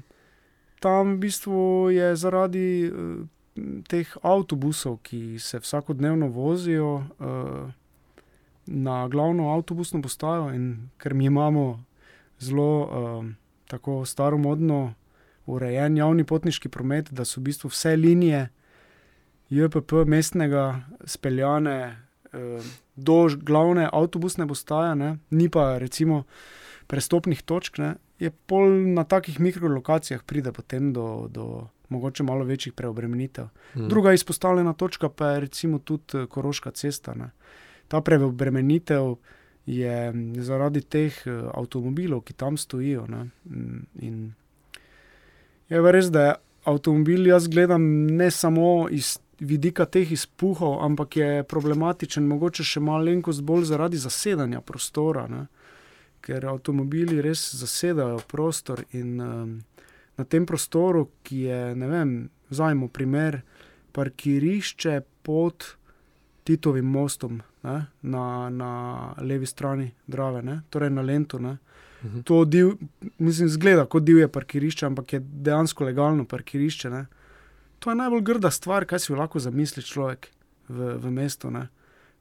tam 0.81 1.15
v 1.15 1.19
bistvu 1.23 1.91
je 1.95 2.12
zaradi 2.17 2.91
uh, 2.91 3.23
teh 3.87 4.17
avtobusov, 4.23 4.99
ki 5.03 5.38
se 5.38 5.61
vsakodnevno 5.61 6.29
vozijo 6.31 7.03
na 8.67 9.09
glavno 9.09 9.49
avtobusno 9.55 10.00
postajo, 10.03 10.53
in 10.55 10.91
ker 10.99 11.15
mi 11.15 11.27
imamo 11.27 11.85
zelo. 12.38 13.25
Tako 13.69 14.05
staromodno 14.09 14.95
urejen 15.49 15.97
javni 15.97 16.25
potniški 16.25 16.69
promet, 16.69 17.11
da 17.12 17.25
so 17.25 17.41
v 17.41 17.49
bistvu 17.50 17.69
vse 17.73 17.97
linije 17.97 18.47
JPP 19.50 20.05
mestnega 20.07 20.81
speljane 21.05 21.77
eh, 22.33 22.61
do 22.99 23.28
glavne 23.43 23.88
avtobusne 23.93 24.47
postaje, 24.49 24.95
ne? 24.97 25.17
ni 25.31 25.49
pa 25.49 25.78
recimo 25.78 26.25
prestopnih 26.87 27.43
točk, 27.43 27.78
ne? 27.78 27.95
je 28.19 28.31
pol 28.31 28.71
na 28.95 29.05
takih 29.05 29.40
mikrolokacijah 29.40 30.23
pride 30.23 30.52
potem 30.52 30.93
do. 30.93 31.26
do 31.31 31.67
Mogoče 31.88 32.23
malo 32.23 32.45
večjih 32.45 32.75
preobremenitev. 32.76 33.47
Hmm. 33.73 33.88
Druga 33.88 34.12
izpostavljena 34.12 34.73
točka 34.73 35.09
pa 35.09 35.26
je 35.26 35.40
recimo 35.40 35.78
tudi 35.78 36.19
eh, 36.19 36.26
Koroška 36.26 36.71
cesta. 36.71 37.14
Ne. 37.14 37.31
Ta 37.88 38.00
preobremenitev 38.00 39.14
je 39.67 40.12
zaradi 40.45 40.81
teh 40.81 41.17
eh, 41.26 41.38
avtomobilov, 41.55 42.21
ki 42.28 42.37
tam 42.37 42.57
stojijo. 42.57 43.07
Ne? 43.09 43.31
Mm, 43.45 43.87
in 44.05 44.35
je 45.69 45.93
res, 45.93 46.11
da 46.12 46.26
je 46.26 46.35
avtomobil, 46.64 47.26
jaz 47.26 47.49
gledam 47.49 47.83
ne 48.07 48.31
samo 48.31 48.88
iz 48.90 49.19
vidika 49.40 49.87
teh 49.87 50.12
izpuhov, 50.12 50.78
ampak 50.85 51.16
je 51.16 51.42
problematičen, 51.49 52.26
mogoče 52.26 52.64
še 52.64 52.80
malenkost 52.80 53.42
bolj 53.47 53.68
zaradi 53.71 54.00
zasedanja 54.00 54.61
prostora. 54.61 55.26
Ne? 55.30 55.47
Ker 56.25 56.47
avtomobili 56.50 57.23
res 57.23 57.45
zasedajo 57.54 58.18
prostor 58.28 58.83
in 58.92 59.21
um, 59.23 59.52
na 60.18 60.25
tem 60.25 60.47
prostoru, 60.47 61.09
ki 61.23 61.45
je, 61.47 61.61
ne 61.78 61.90
vem, 61.90 62.14
zajmo 62.50 62.88
primer, 62.88 63.42
parkirišče 63.95 65.00
pod 65.23 65.75
Titovim 66.49 66.87
mostom 66.88 67.42
ne, 67.62 67.87
na, 68.02 68.49
na 68.50 68.71
levi 69.21 69.47
strani 69.47 69.90
Drave, 70.07 70.42
ne, 70.42 70.61
torej 70.71 70.90
na 70.90 71.02
Lendu. 71.02 71.38
Mhm. 71.38 72.23
To 72.25 72.45
div, 72.45 72.73
mislim, 73.18 73.49
zgleda 73.49 73.85
kot 73.87 74.02
divje 74.02 74.28
parkirišče, 74.28 74.87
ampak 74.87 75.12
je 75.12 75.21
dejansko 75.21 75.85
legalno 75.85 76.25
parkirišče. 76.25 76.90
Ne. 76.90 77.07
To 77.78 77.90
je 77.90 77.97
najbolj 77.97 78.23
grda 78.26 78.50
stvar, 78.50 78.87
kaj 78.88 79.04
si 79.04 79.14
lahko 79.14 79.38
zamisli 79.38 79.82
človek 79.82 80.30
v, 80.68 80.94
v 80.99 81.12
mestu. 81.14 81.50
Ne. 81.54 81.68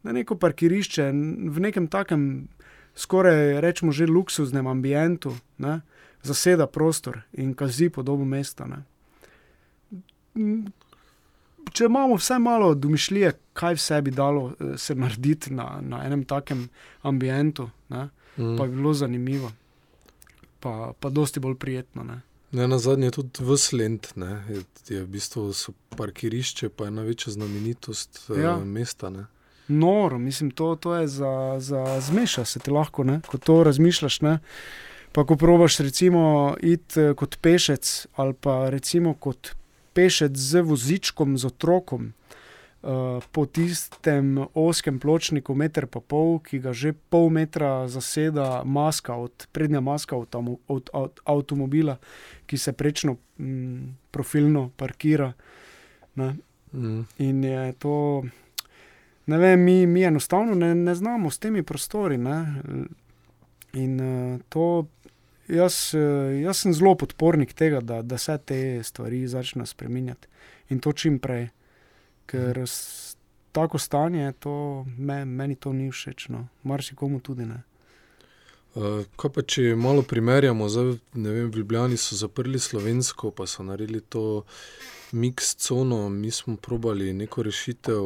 Da 0.06 0.14
neko 0.14 0.38
parkirišče 0.38 1.10
v 1.50 1.64
nekem 1.64 1.88
takem, 1.90 2.48
skoraj 2.96 3.62
rečemo, 3.62 3.92
že 3.92 4.10
luksuznem 4.10 4.68
ambientu, 4.68 5.34
ne, 5.58 5.82
zaseda 6.22 6.68
prostor 6.68 7.24
in 7.34 7.54
kazi 7.58 7.90
podobo 7.90 8.26
mesta. 8.26 8.70
Ne 8.70 8.86
če 11.74 11.86
imamo 11.86 12.18
vse 12.18 12.40
malo 12.40 12.74
domišljije, 12.76 13.32
kaj 13.58 13.78
vse 13.78 14.02
bi 14.02 14.12
dalo 14.12 14.44
uh, 14.44 14.76
se 14.78 14.96
narediti 14.96 15.54
na, 15.54 15.80
na 15.82 16.04
enem 16.06 16.24
takem 16.26 16.68
ambientu, 17.02 17.70
ne, 17.90 18.10
mm. 18.38 18.56
pa 18.58 18.68
bi 18.68 18.76
bilo 18.76 18.94
zanimivo, 18.94 19.52
pa, 20.60 20.94
pa 21.00 21.10
dosti 21.10 21.40
bolj 21.40 21.58
prijetno. 21.60 22.04
Ne. 22.04 22.22
Ne, 22.52 22.68
na 22.68 22.78
zadnje 22.80 23.12
tudi 23.12 23.44
v 23.44 23.58
Slend, 23.58 24.08
je, 24.16 24.62
je 24.90 25.02
v 25.04 25.08
bistvu 25.08 25.52
parkirišče, 25.98 26.70
pa 26.70 26.88
je 26.88 26.92
največja 26.96 27.34
znamenitost 27.34 28.30
eh, 28.30 28.42
ja. 28.42 28.56
uh, 28.56 28.64
mesta. 28.64 29.10
Ne. 29.10 29.26
Noro, 29.68 30.20
mislim, 30.20 30.52
to, 30.52 30.76
to 30.76 30.96
je 30.96 31.08
za, 31.08 31.56
za 31.60 32.00
zmeša 32.00 32.46
se 32.46 32.60
ti 32.60 32.72
lahko, 32.72 33.04
ne? 33.04 33.20
ko 33.28 33.38
to 33.38 33.64
razmišljaš. 33.64 34.22
Ne? 34.22 34.40
Pa 35.12 35.26
ko 35.26 35.36
probaš, 35.36 35.80
recimo, 35.84 36.56
iti 36.62 37.02
eh, 37.02 37.14
kot 37.14 37.38
pešec 37.42 38.08
ali 38.16 38.34
pa 38.34 38.70
recimo 38.70 39.14
kot 39.14 39.52
pešec 39.94 40.36
z 40.38 40.62
vozičkom, 40.62 41.38
z 41.38 41.46
otrokom. 41.52 42.14
Uh, 42.78 43.24
po 43.32 43.46
tistem 43.46 44.38
oskem 44.54 45.00
pločniku, 45.00 45.56
meter 45.58 45.88
pa 45.90 46.00
pol, 46.00 46.38
ki 46.40 46.60
ga 46.62 46.72
že 46.78 46.94
pol 46.94 47.32
metra 47.34 47.88
zaseda 47.90 48.62
maska, 48.64 49.18
od, 49.18 49.48
prednja 49.52 49.82
maska 49.82 50.16
od, 50.16 50.36
od, 50.68 50.90
od 50.94 51.20
avtomobila, 51.26 51.98
ki 52.46 52.58
se 52.58 52.74
prečno 52.78 53.18
m, 53.40 53.98
profilno 54.12 54.70
parkira. 54.78 55.34
Mm. 56.16 57.02
In 57.18 57.44
je 57.44 57.74
to 57.82 58.24
ne 59.28 59.38
vem, 59.38 59.60
mi, 59.60 59.88
mi 59.88 60.04
enostavno 60.04 60.56
ne, 60.56 60.76
ne 60.76 60.96
znamo 60.96 61.32
s 61.32 61.40
temi 61.40 61.64
prostori. 61.64 62.18
Ne? 62.18 62.62
In 63.74 64.00
uh, 64.02 64.40
to, 64.50 64.88
jaz, 65.48 65.94
uh, 65.94 66.32
jaz 66.42 66.64
sem 66.64 66.74
zelo 66.74 66.96
podpornik 66.96 67.54
tega, 67.54 67.82
da, 67.82 68.02
da 68.02 68.18
se 68.18 68.38
te 68.46 68.84
stvari 68.84 69.28
začnejo 69.28 69.66
spremenjati 69.66 70.28
in 70.70 70.80
to 70.80 70.94
čim 70.94 71.20
prej. 71.20 71.50
Ker 72.28 72.60
tako 73.52 73.80
stanje, 73.82 74.32
to, 74.40 74.86
me, 74.98 75.26
meni 75.26 75.56
to 75.56 75.74
ni 75.74 75.90
všeč, 75.92 76.30
no. 76.30 76.48
marsikomu 76.64 77.20
tudi 77.20 77.48
ne. 77.48 77.64
Uh, 78.78 79.06
kaj 79.18 79.32
pa 79.34 79.42
če 79.42 79.72
malo 79.80 80.04
primerjamo, 80.06 80.68
zdaj, 80.70 80.92
ne 81.18 81.32
vem, 81.34 81.48
v 81.50 81.64
Ljubljani 81.64 81.98
so 81.98 82.18
zaprli 82.20 82.60
slovensko, 82.62 83.32
pa 83.34 83.48
so 83.50 83.66
naredili 83.66 84.04
to 84.04 84.44
mix 85.18 85.56
cono, 85.58 86.10
mi 86.10 86.30
smo 86.32 86.58
probali 86.62 87.14
neko 87.14 87.48
rešitev 87.48 88.04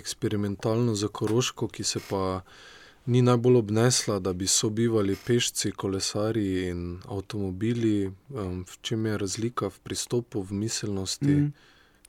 eksperimentalno 0.00 0.94
za 0.94 1.10
Koroško, 1.12 1.68
ki 1.68 1.84
se 1.84 2.00
pa 2.08 2.40
ni 3.06 3.20
najbolj 3.22 3.56
obnesla, 3.60 4.18
da 4.18 4.32
bi 4.32 4.46
sobivali 4.46 5.16
pešci, 5.26 5.72
kolesari 5.76 6.68
in 6.70 7.00
avtomobili. 7.04 8.12
Um, 8.30 8.64
v 8.64 8.78
čem 8.80 9.06
je 9.06 9.18
razlika 9.18 9.68
v 9.68 9.78
pristopu, 9.84 10.40
v 10.40 10.62
miselnosti, 10.64 11.34
mm. 11.34 11.52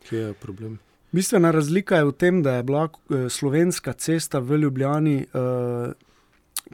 kje 0.08 0.20
je 0.30 0.34
problem? 0.34 0.80
Bistvena 1.16 1.52
razlika 1.52 1.96
je 1.96 2.06
v 2.06 2.12
tem, 2.12 2.42
da 2.44 2.58
je 2.58 2.64
bila 2.64 2.90
eh, 2.90 3.30
slovenska 3.30 3.94
cesta 3.94 4.40
v 4.40 4.58
Ljubljani 4.58 5.26
uh, 5.34 5.94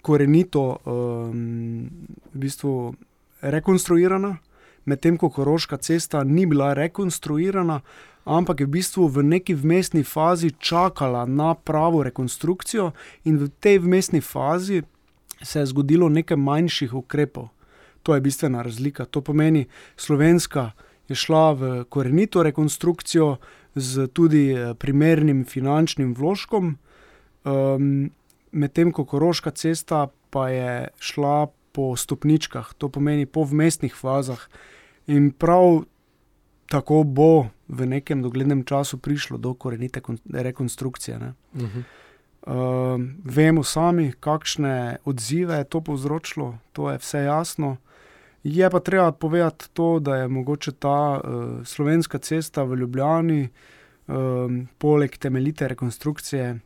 korenito 0.01 0.77
um, 0.85 1.89
v 2.33 2.37
bistvu 2.41 2.93
rekonstruirana, 3.41 4.37
medtem 4.85 5.17
ko 5.17 5.29
Koroška 5.29 5.77
cesta 5.77 6.23
ni 6.23 6.45
bila 6.45 6.73
rekonstruirana, 6.73 7.81
ampak 8.25 8.59
je 8.59 8.65
v 8.65 8.69
bistvu 8.79 9.07
v 9.07 9.23
neki 9.23 9.53
vmesni 9.53 10.03
fazi 10.03 10.49
čakala 10.57 11.25
na 11.25 11.53
pravo 11.53 12.01
rekonstrukcijo, 12.03 12.91
in 13.23 13.37
v 13.37 13.49
tej 13.59 13.79
vmesni 13.79 14.21
fazi 14.21 14.81
se 15.41 15.59
je 15.59 15.65
zgodilo 15.65 16.09
nekaj 16.09 16.37
manjših 16.37 16.93
ukrepov. 16.93 17.49
To 18.03 18.15
je 18.15 18.21
bistvena 18.21 18.61
razlika. 18.61 19.05
To 19.05 19.21
pomeni, 19.21 19.67
slovenska 19.97 20.71
je 21.07 21.15
šla 21.15 21.53
v 21.53 21.83
korenito 21.89 22.43
rekonstrukcijo 22.43 23.37
z 23.75 24.07
tudi 24.07 24.51
eh, 24.51 24.73
primernim 24.73 25.45
finančnim 25.45 26.13
vložkom, 26.13 26.77
um, 27.43 28.11
medtem 28.51 28.91
ko 28.91 29.05
Koroška 29.05 29.51
cesta 29.51 30.07
pa 30.29 30.49
je 30.49 30.87
šla 30.99 31.47
po 31.71 31.95
stopničkah, 31.95 32.73
to 32.77 32.89
pomeni 32.89 33.25
po 33.25 33.43
vmesnih 33.43 33.95
fazah. 33.95 34.47
In 35.07 35.31
prav 35.31 35.83
tako 36.71 37.03
bo 37.03 37.47
v 37.67 37.87
nekem 37.87 38.21
doglednem 38.21 38.63
času 38.63 38.97
prišlo 38.97 39.37
do 39.37 39.53
korenite 39.53 40.01
rekonstrukcije. 40.33 41.17
Uh 41.17 41.61
-huh. 41.61 41.83
uh, 42.47 43.01
vemo 43.23 43.63
sami, 43.63 44.13
kakšne 44.19 44.97
odzive 45.05 45.55
je 45.55 45.63
to 45.63 45.81
povzročilo, 45.81 46.57
to 46.71 46.91
je 46.91 46.97
vse 46.97 47.19
jasno. 47.19 47.77
Je 48.43 48.69
pa 48.69 48.79
treba 48.79 49.11
povedati 49.11 49.69
to, 49.73 49.99
da 49.99 50.15
je 50.15 50.27
mogoče 50.27 50.71
ta 50.71 51.21
uh, 51.23 51.65
slovenska 51.65 52.17
cesta 52.17 52.63
v 52.63 52.75
Ljubljani, 52.75 53.49
um, 54.07 54.67
poleg 54.77 55.17
temeljite 55.17 55.67
rekonstrukcije, 55.67 56.59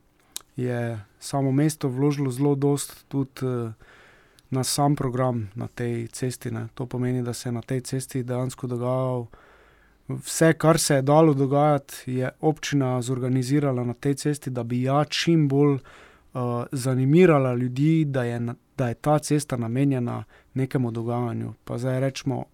je 0.56 1.00
samo 1.20 1.52
mesto 1.52 1.90
vložilo 1.90 2.32
zelo 2.32 2.56
dost 2.56 3.06
tudi 3.08 3.46
uh, 3.46 3.72
na 4.50 4.64
sam 4.64 4.96
program 4.96 5.50
na 5.56 5.68
tej 5.68 6.08
cesti. 6.08 6.52
Ne. 6.52 6.68
To 6.74 6.86
pomeni, 6.86 7.24
da 7.24 7.34
se 7.34 7.50
je 7.50 7.54
na 7.54 7.62
tej 7.62 7.82
cesti 7.82 8.24
dejansko 8.24 8.68
dogajalo 8.68 9.28
vse, 10.08 10.54
kar 10.54 10.80
se 10.80 10.96
je 10.96 11.02
dalo 11.02 11.34
dogajati, 11.34 11.96
je 12.06 12.30
občina 12.42 13.02
zorganizirala 13.02 13.84
na 13.84 13.94
tej 13.94 14.14
cesti, 14.14 14.50
da 14.50 14.64
bi 14.64 14.82
ja 14.82 15.06
čim 15.06 15.48
bolj 15.48 15.74
uh, 15.74 16.64
zanimirala 16.72 17.54
ljudi, 17.54 18.06
da 18.06 18.24
je, 18.24 18.42
da 18.78 18.88
je 18.88 18.94
ta 18.94 19.20
cesta 19.20 19.58
namenjena 19.58 20.24
nekemu 20.56 20.92
dogajanju. 20.92 21.54
Pa 21.64 21.78
zdaj 21.78 22.00
rečemo, 22.00 22.46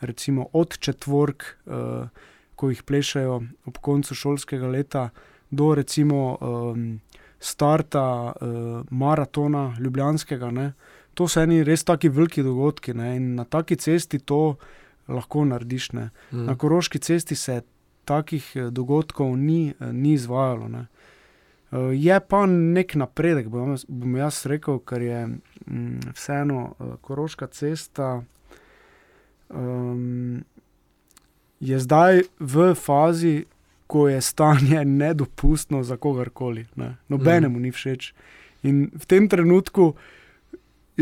recimo 0.00 0.46
od 0.52 0.78
četvork, 0.78 1.44
uh, 1.66 2.08
ko 2.54 2.70
jih 2.70 2.82
plešajo 2.82 3.42
ob 3.66 3.78
koncu 3.78 4.14
šolskega 4.14 4.66
leta, 4.66 5.08
do 5.50 5.74
recimo 5.74 6.38
um, 6.40 7.00
starta 7.40 8.32
uh, 8.32 8.86
maratona 8.90 9.76
Ljubljanskega. 9.80 10.50
Ne? 10.50 10.72
To 11.14 11.28
so 11.28 11.42
eni 11.42 11.62
res 11.64 11.84
taki 11.84 12.08
veliki 12.08 12.42
dogodki 12.42 12.94
ne? 12.94 13.16
in 13.16 13.34
na 13.34 13.44
taki 13.44 13.76
cesti 13.76 14.18
to 14.18 14.56
lahko 15.08 15.44
narediš. 15.44 15.92
Mm. 15.92 16.10
Na 16.32 16.56
Koroški 16.56 16.98
cesti 16.98 17.36
se 17.36 17.62
takih 18.04 18.56
dogodkov 18.70 19.36
ni, 19.36 19.74
ni 19.92 20.12
izvajalo. 20.12 20.68
Ne? 20.68 20.86
Je 21.74 22.20
pa 22.28 22.44
nek 22.46 22.94
napredek, 22.94 23.48
bom, 23.50 23.74
bom 23.88 24.16
jaz 24.16 24.44
rekel, 24.46 24.78
ker 24.86 25.02
je 25.02 25.20
mm, 25.26 26.14
vseeno 26.14 26.74
Koroška 27.02 27.48
cesta. 27.50 28.22
Um, 29.50 30.44
je 31.60 31.78
zdaj 31.78 32.22
v 32.38 32.74
fazi, 32.78 33.44
ko 33.86 34.08
je 34.08 34.20
stanje 34.20 34.84
nedopustno 35.02 35.82
za 35.82 35.96
kogarkoli. 35.96 36.66
Ne. 36.76 36.94
Nobenemu 37.08 37.58
mm. 37.58 37.62
ni 37.62 37.72
všeč. 37.72 38.12
In 38.62 38.88
v 38.94 39.06
tem 39.06 39.28
trenutku 39.28 39.92
eh, 39.92 40.13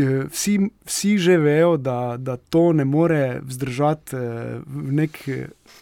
vsi, 0.01 0.57
vsi 0.85 1.17
že 1.17 1.37
vejo, 1.37 1.77
da, 1.77 2.15
da 2.17 2.37
to 2.37 2.73
ne 2.73 2.85
more 2.85 3.39
vzdržati 3.43 4.15
eh, 4.15 4.61
nek, 4.67 5.19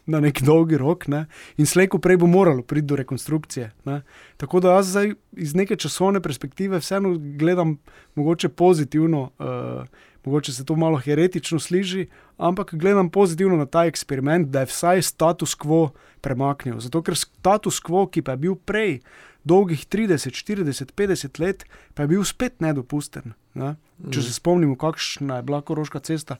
na 0.05 0.19
nek 0.19 0.41
dolgi 0.43 0.77
rok, 0.77 1.07
ne. 1.07 1.25
in 1.57 1.65
slejko 1.65 1.99
prej 1.99 2.17
bo 2.17 2.27
moralo 2.27 2.61
priti 2.61 2.87
do 2.87 2.95
rekonstrukcije. 2.95 3.71
Ne. 3.85 4.01
Tako 4.37 4.59
da 4.59 4.75
jaz 4.75 4.91
zdaj 4.91 5.13
iz 5.31 5.55
neke 5.55 5.75
časovne 5.75 6.21
perspektive 6.21 6.79
vseeno 6.79 7.15
gledam 7.17 7.77
mogoče 8.15 8.49
pozitivno. 8.49 9.31
Uh, 9.39 9.85
mogoče 10.25 10.53
se 10.53 10.65
to 10.65 10.75
malo 10.75 10.97
heretično 10.97 11.59
sliši, 11.59 12.05
ampak 12.37 12.75
gledam 12.75 13.09
pozitivno 13.09 13.57
na 13.57 13.65
ta 13.65 13.85
eksperiment, 13.85 14.47
da 14.47 14.59
je 14.59 14.69
vsaj 14.69 15.01
status 15.01 15.55
quo 15.55 15.89
premaknil. 16.21 16.79
Zato 16.79 17.01
ker 17.01 17.17
status 17.17 17.79
quo, 17.81 18.05
ki 18.05 18.21
pa 18.21 18.35
je 18.37 18.37
bil 18.37 18.55
prej 18.55 18.99
dolgih 19.43 19.85
30, 19.87 20.29
40, 20.29 20.93
50 20.93 21.39
let, 21.41 21.65
pa 21.93 22.03
je 22.03 22.07
bil 22.13 22.23
spet 22.23 22.61
nedopusten. 22.61 23.33
Ne? 23.53 23.75
Če 24.01 24.19
mm. 24.19 24.23
se 24.25 24.33
spomnimo, 24.33 24.75
kakšna 24.79 25.39
je 25.39 25.45
bila 25.45 25.61
Koroška 25.61 25.99
cesta 25.99 26.37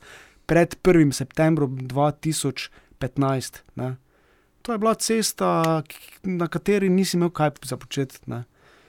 pred 0.50 0.76
1. 0.84 1.14
septembrom 1.14 1.78
2015. 1.90 3.62
Ne? 3.76 3.96
To 4.62 4.74
je 4.74 4.78
bila 4.82 4.94
cesta, 4.94 5.84
na 6.24 6.48
kateri 6.48 6.90
nisi 6.90 7.18
imel 7.18 7.30
kaj 7.30 7.62
započeti. 7.66 8.22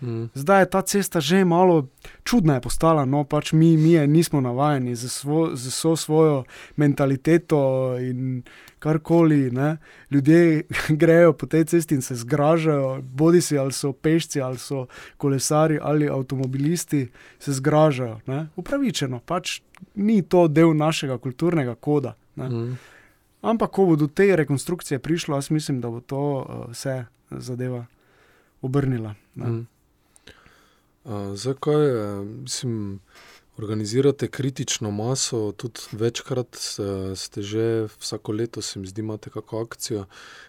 Mm. 0.03 0.25
Zdaj 0.35 0.63
je 0.63 0.71
ta 0.71 0.83
cesta 0.83 1.21
že 1.21 1.45
malo 1.45 1.89
čudna, 2.25 2.55
je 2.55 2.61
postala. 2.61 3.05
No, 3.05 3.25
pač 3.25 3.53
mi, 3.53 3.77
mi 3.77 3.93
je 3.93 4.07
nismo 4.07 4.41
navajeni 4.41 4.95
z 4.95 5.07
vso 5.55 5.97
svojo 5.97 6.45
mentaliteto 6.77 7.95
in 8.01 8.43
karkoli. 8.79 9.51
Ne. 9.51 9.77
Ljudje 10.11 10.63
grejo 11.03 11.33
po 11.33 11.47
tej 11.47 11.65
cesti 11.65 11.95
in 11.95 12.03
se 12.03 12.15
zgražajo, 12.15 13.03
bodi 13.03 13.41
si 13.41 13.59
ali 13.59 13.73
so 13.73 13.93
pešci, 13.93 14.41
ali 14.41 14.59
so 14.59 14.87
kolesari, 15.17 15.79
ali 15.83 16.09
avtomobilisti, 16.09 17.09
se 17.39 17.53
zgražajo. 17.53 18.21
Ne. 18.27 18.47
Upravičeno, 18.57 19.21
pač 19.21 19.61
ni 19.95 20.23
to 20.23 20.49
del 20.49 20.75
našega 20.77 21.19
kulturnega 21.19 21.75
koda. 21.75 22.17
Mm. 22.37 22.75
Ampak, 23.43 23.71
ko 23.71 23.87
bo 23.87 23.97
do 23.97 24.07
te 24.07 24.37
rekonstrukcije 24.37 24.99
prišlo, 24.99 25.37
jaz 25.37 25.51
mislim, 25.51 25.81
da 25.81 25.91
bo 25.91 26.01
to 26.01 26.23
uh, 26.23 26.71
vse 26.71 27.05
zadeva 27.31 27.87
obrnila. 28.63 29.15
Mm. 29.35 29.67
Zakaj, 31.35 31.87
mislim, 32.25 33.01
organizirate 33.59 34.29
kritično 34.29 34.91
maso, 34.91 35.53
tudi 35.53 35.81
večkrat 35.93 36.57
ste 37.17 37.43
že 37.43 37.89
vsako 37.99 38.33
leto, 38.33 38.63
se 38.63 38.79
mi 38.79 38.87
zdi, 38.87 39.01
imate 39.01 39.31
kakšno 39.31 39.61
akcijo. 39.61 40.05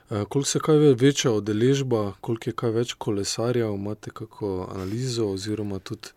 Koliko 0.10 0.44
se 0.44 0.60
kaj 0.60 0.78
večja 0.78 1.32
odeležba, 1.32 2.14
koliko 2.22 2.50
je 2.50 2.54
kaj 2.54 2.72
več 2.72 2.94
kolesarjev, 2.94 3.74
imate 3.74 4.12
kakšno 4.12 4.70
analizo, 4.76 5.28
oziroma 5.34 5.80
tudi 5.80 6.14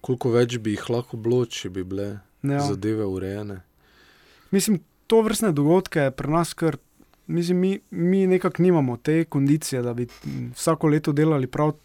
koliko 0.00 0.30
več 0.30 0.58
bi 0.58 0.76
jih 0.76 0.90
lahko 0.90 1.16
bilo, 1.16 1.44
če 1.46 1.70
bi 1.70 1.84
bile 1.84 2.06
ja. 2.42 2.60
zadeve 2.60 3.04
urejene. 3.04 3.60
Mislim, 4.50 4.80
to 5.06 5.20
vrstne 5.22 5.52
dogodke 5.52 6.10
pri 6.16 6.32
nas 6.32 6.54
kar. 6.54 6.78
Mislim, 7.30 7.58
mi, 7.58 7.80
mi 7.90 8.26
nekako 8.26 8.62
nimamo 8.62 8.96
te 8.96 9.24
kondicije, 9.24 9.82
da 9.82 9.94
bi 9.94 10.08
vsako 10.56 10.88
leto 10.88 11.12
delali 11.12 11.46
prav 11.46 11.76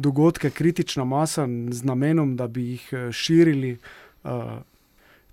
dogodke, 0.00 0.50
kritična 0.50 1.04
masa 1.04 1.46
z 1.70 1.84
namenom, 1.84 2.36
da 2.36 2.48
bi 2.48 2.70
jih 2.72 2.88
eh, 2.92 3.12
širili. 3.12 3.78
Uh, 4.24 4.30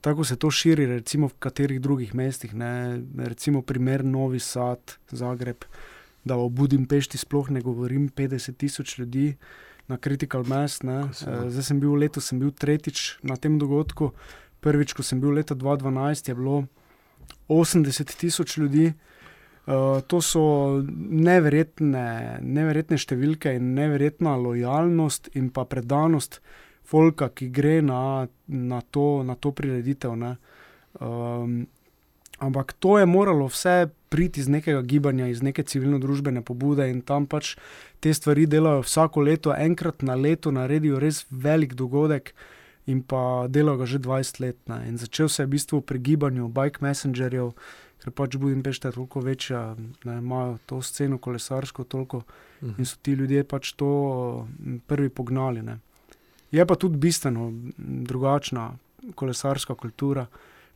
tako 0.01 0.23
se 0.23 0.35
to 0.35 0.51
širi, 0.51 0.85
recimo 0.85 1.27
v 1.27 1.33
katerih 1.39 1.81
drugih 1.81 2.15
mestih, 2.15 2.53
ne? 2.55 3.01
recimo 3.17 3.61
primer 3.61 4.05
Novi 4.05 4.39
Sad, 4.39 4.79
Zagreb, 5.11 5.65
da 6.23 6.37
o 6.37 6.49
Budimpešti 6.49 7.17
sploh 7.17 7.49
ne 7.51 7.61
govorim, 7.61 8.09
50 8.09 8.55
tisoč 8.57 8.97
ljudi 8.97 9.35
na 9.87 9.97
Critical 9.97 10.43
Mass. 10.43 10.83
Uh, 10.83 11.09
zdaj 11.49 11.63
sem 11.63 11.79
bil 11.79 11.95
letos, 11.95 12.29
sem 12.29 12.39
bil 12.39 12.51
tretjič 12.51 13.19
na 13.23 13.35
tem 13.35 13.59
dogodku. 13.59 14.11
Prvič, 14.59 14.93
ko 14.93 15.03
sem 15.03 15.19
bil 15.21 15.35
leta 15.35 15.55
2012, 15.55 16.29
je 16.29 16.35
bilo 16.35 16.63
80 17.49 18.15
tisoč 18.15 18.57
ljudi. 18.57 18.93
Uh, 19.67 19.99
to 20.07 20.21
so 20.23 20.41
neverjetne, 20.87 22.39
neverjetne 22.39 22.95
številke 22.95 23.51
in 23.57 23.73
neverjetna 23.75 24.37
lojalnost 24.39 25.27
in 25.35 25.49
pa 25.51 25.65
predanost 25.67 26.39
folka, 26.87 27.27
ki 27.35 27.49
gre 27.51 27.81
na, 27.83 28.27
na, 28.47 28.79
to, 28.95 29.23
na 29.27 29.35
to 29.35 29.51
prireditev. 29.51 30.15
Um, 30.15 31.67
ampak 32.39 32.71
to 32.79 32.95
je 33.01 33.09
moralo 33.11 33.49
vse 33.51 33.89
priti 34.09 34.39
iz 34.39 34.47
nekega 34.47 34.81
gibanja, 34.87 35.27
iz 35.27 35.43
neke 35.43 35.67
civilno-družbene 35.67 36.45
pobude 36.47 36.87
in 36.87 37.01
tam 37.01 37.27
pač 37.27 37.57
te 37.99 38.13
stvari 38.13 38.45
delajo 38.47 38.85
vsako 38.85 39.25
leto, 39.27 39.51
enkrat 39.51 39.99
na 39.99 40.15
leto 40.15 40.51
naredijo 40.51 41.01
res 41.03 41.25
velik 41.29 41.75
dogodek. 41.75 42.31
In 42.87 43.01
pa 43.03 43.51
delajo 43.51 43.81
ga 43.81 43.85
že 43.85 43.99
20 43.99 44.39
let. 44.39 44.57
Ne. 44.71 44.79
In 44.87 44.95
začel 44.95 45.27
se 45.27 45.43
je 45.43 45.47
v 45.47 45.57
bistvu 45.57 45.81
pri 45.83 45.99
gibanju 45.99 46.47
bike 46.47 46.79
messengerjev, 46.79 47.51
ker 48.03 48.13
pač 48.13 48.35
Budimpešta 48.35 48.87
je 48.87 48.97
toliko 48.97 49.19
večja, 49.19 49.75
da 50.03 50.13
imajo 50.13 50.57
to 50.65 50.81
sceno 50.81 51.17
kolesarsko 51.17 51.83
toliko 51.83 52.17
uh 52.17 52.23
-huh. 52.61 52.79
in 52.79 52.85
so 52.85 52.97
ti 53.01 53.11
ljudje 53.11 53.43
pač 53.43 53.71
to 53.71 54.47
prvi 54.87 55.09
pognali. 55.09 55.61
Ne. 55.61 55.79
Je 56.51 56.65
pa 56.65 56.75
tudi 56.75 56.97
bistveno 56.97 57.53
drugačna 57.77 58.77
kolesarska 59.15 59.75
kultura. 59.75 60.25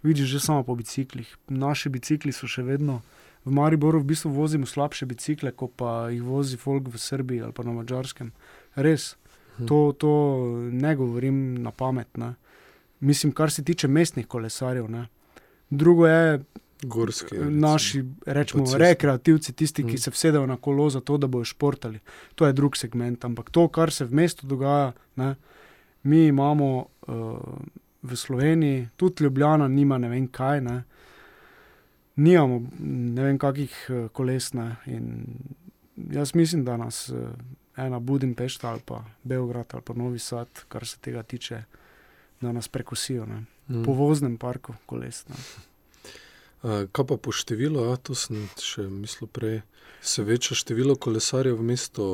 Vidiš 0.04 0.28
že 0.28 0.40
samo 0.40 0.64
po 0.64 0.76
biciklih. 0.76 1.38
Naši 1.48 1.90
bicikli 1.90 2.32
so 2.32 2.48
še 2.48 2.64
vedno. 2.64 3.02
V 3.46 3.52
Mariboru 3.52 4.00
v 4.00 4.04
bistvu 4.04 4.32
vozimo 4.32 4.66
slabše 4.66 5.06
bicikle, 5.06 5.52
kot 5.52 5.72
pa 5.76 6.10
jih 6.10 6.22
vozi 6.22 6.58
folk 6.58 6.88
v 6.88 6.98
Srbiji 6.98 7.42
ali 7.42 7.54
pa 7.54 7.64
na 7.64 7.72
Mačarskem. 7.72 8.32
Res, 8.76 9.16
hm. 9.58 9.66
to, 9.66 9.94
to 9.98 10.12
ne 10.72 10.96
govorim 10.96 11.62
na 11.62 11.72
pamet. 11.72 12.18
Ne. 12.18 12.34
Mislim, 13.00 13.34
kar 13.34 13.52
se 13.52 13.64
tiče 13.64 13.88
mestnih 13.88 14.28
kolesarjev. 14.28 14.90
Ne. 14.90 15.08
Drugo 15.70 16.08
je, 16.08 16.44
Gorski, 16.84 17.36
naši, 17.38 18.04
rečemo, 18.26 18.66
rekreativci, 18.78 19.54
tisti, 19.54 19.84
ki 19.84 19.94
mm. 19.94 19.98
se 19.98 20.12
vsedajo 20.12 20.46
na 20.46 20.58
kolo 20.58 20.90
za 20.90 21.02
to, 21.02 21.18
da 21.18 21.28
bojo 21.28 21.46
športali. 21.46 22.00
To 22.36 22.46
je 22.46 22.54
drug 22.54 22.78
segment. 22.78 23.26
Ampak 23.26 23.50
to, 23.50 23.68
kar 23.68 23.92
se 23.92 24.06
v 24.06 24.14
mestu 24.14 24.48
dogaja, 24.48 24.92
ne, 25.16 25.36
mi 26.04 26.26
imamo 26.28 26.86
uh, 27.08 27.38
v 28.02 28.16
Sloveniji, 28.16 28.88
tudi 28.98 29.24
Ljubljana, 29.24 29.68
nima 29.68 29.98
ne 29.98 30.10
vem 30.10 30.28
kaj. 30.28 30.62
Ne, 30.62 30.84
Nijamo 32.16 32.62
ne 32.80 33.24
vem, 33.24 33.38
kakih 33.38 33.76
uh, 33.90 34.10
koles. 34.12 34.54
Ne, 34.54 34.76
jaz 36.12 36.36
mislim, 36.36 36.66
da 36.66 36.78
nas 36.78 37.10
uh, 37.10 37.30
ena 37.78 38.00
Budimpešta 38.00 38.70
ali 38.70 38.82
pa 38.86 39.04
Beograd 39.24 39.66
ali 39.74 39.82
pa 39.86 39.94
Novi 39.94 40.20
Sad, 40.20 40.48
kar 40.68 40.88
se 40.88 40.98
tega 40.98 41.24
tiče, 41.24 41.64
da 42.42 42.52
nas 42.52 42.68
prekosijo 42.68 43.26
mm. 43.26 43.84
po 43.86 43.94
voznem 43.94 44.38
parku 44.38 44.74
koles. 44.86 45.26
Ne. 46.64 46.86
Kaj 46.94 47.06
pa 47.10 47.18
po 47.18 47.34
številu, 47.34 47.88
ja, 47.90 47.98
to 47.98 48.14
sem 48.14 48.46
še 48.62 48.86
mislil 48.86 49.30
prej, 49.34 49.62
se 50.02 50.22
veča 50.26 50.54
število 50.58 50.94
kolesarjev 50.94 51.58
v 51.58 51.66
mestu? 51.74 52.06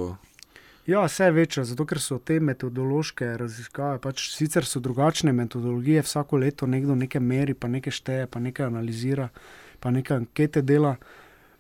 Ja, 0.88 1.02
vse 1.04 1.28
večja, 1.36 1.66
zato 1.68 1.84
ker 1.84 2.00
so 2.00 2.16
te 2.24 2.38
metodološke 2.40 3.34
raziskave, 3.42 4.00
pač 4.00 4.30
sicer 4.32 4.64
so 4.64 4.80
drugačne 4.80 5.34
metodologije, 5.36 6.06
vsako 6.08 6.40
leto 6.40 6.68
nekdo 6.68 6.96
nekaj 6.96 7.20
meri, 7.20 7.56
pa 7.60 7.68
nekaj 7.68 7.92
šteje, 7.92 8.30
pa 8.32 8.40
nekaj 8.40 8.70
analizira, 8.70 9.28
pa 9.84 9.92
nekaj 9.92 10.22
ankete 10.24 10.64
dela. 10.64 10.96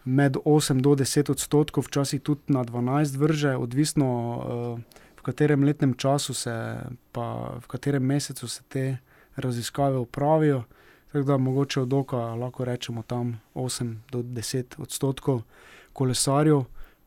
Med 0.07 0.39
8 0.39 0.79
do 0.79 0.95
10 0.95 1.33
odstotkov, 1.33 1.89
včasih 1.89 2.23
tudi 2.23 2.55
na 2.55 2.63
12 2.63 3.19
vrže, 3.19 3.57
odvisno 3.59 4.07
v 5.19 5.27
katerem 5.27 5.67
letnem 5.67 5.97
času 5.99 6.31
se, 6.31 6.55
pa 7.11 7.27
v 7.59 7.67
katerem 7.67 8.07
mesecu 8.07 8.47
se 8.47 8.63
te 8.71 8.85
raziskave 9.35 9.99
upravijo. 9.99 10.63
Tako 11.11 11.25
da 11.25 11.37
mogoče 11.37 11.81
od 11.81 11.93
oka 11.93 12.17
lahko 12.17 12.65
rečemo 12.65 13.03
tam 13.03 13.39
8 13.55 13.95
do 14.11 14.21
10 14.21 14.63
odstotkov 14.77 15.41
kolesarjev, 15.93 16.63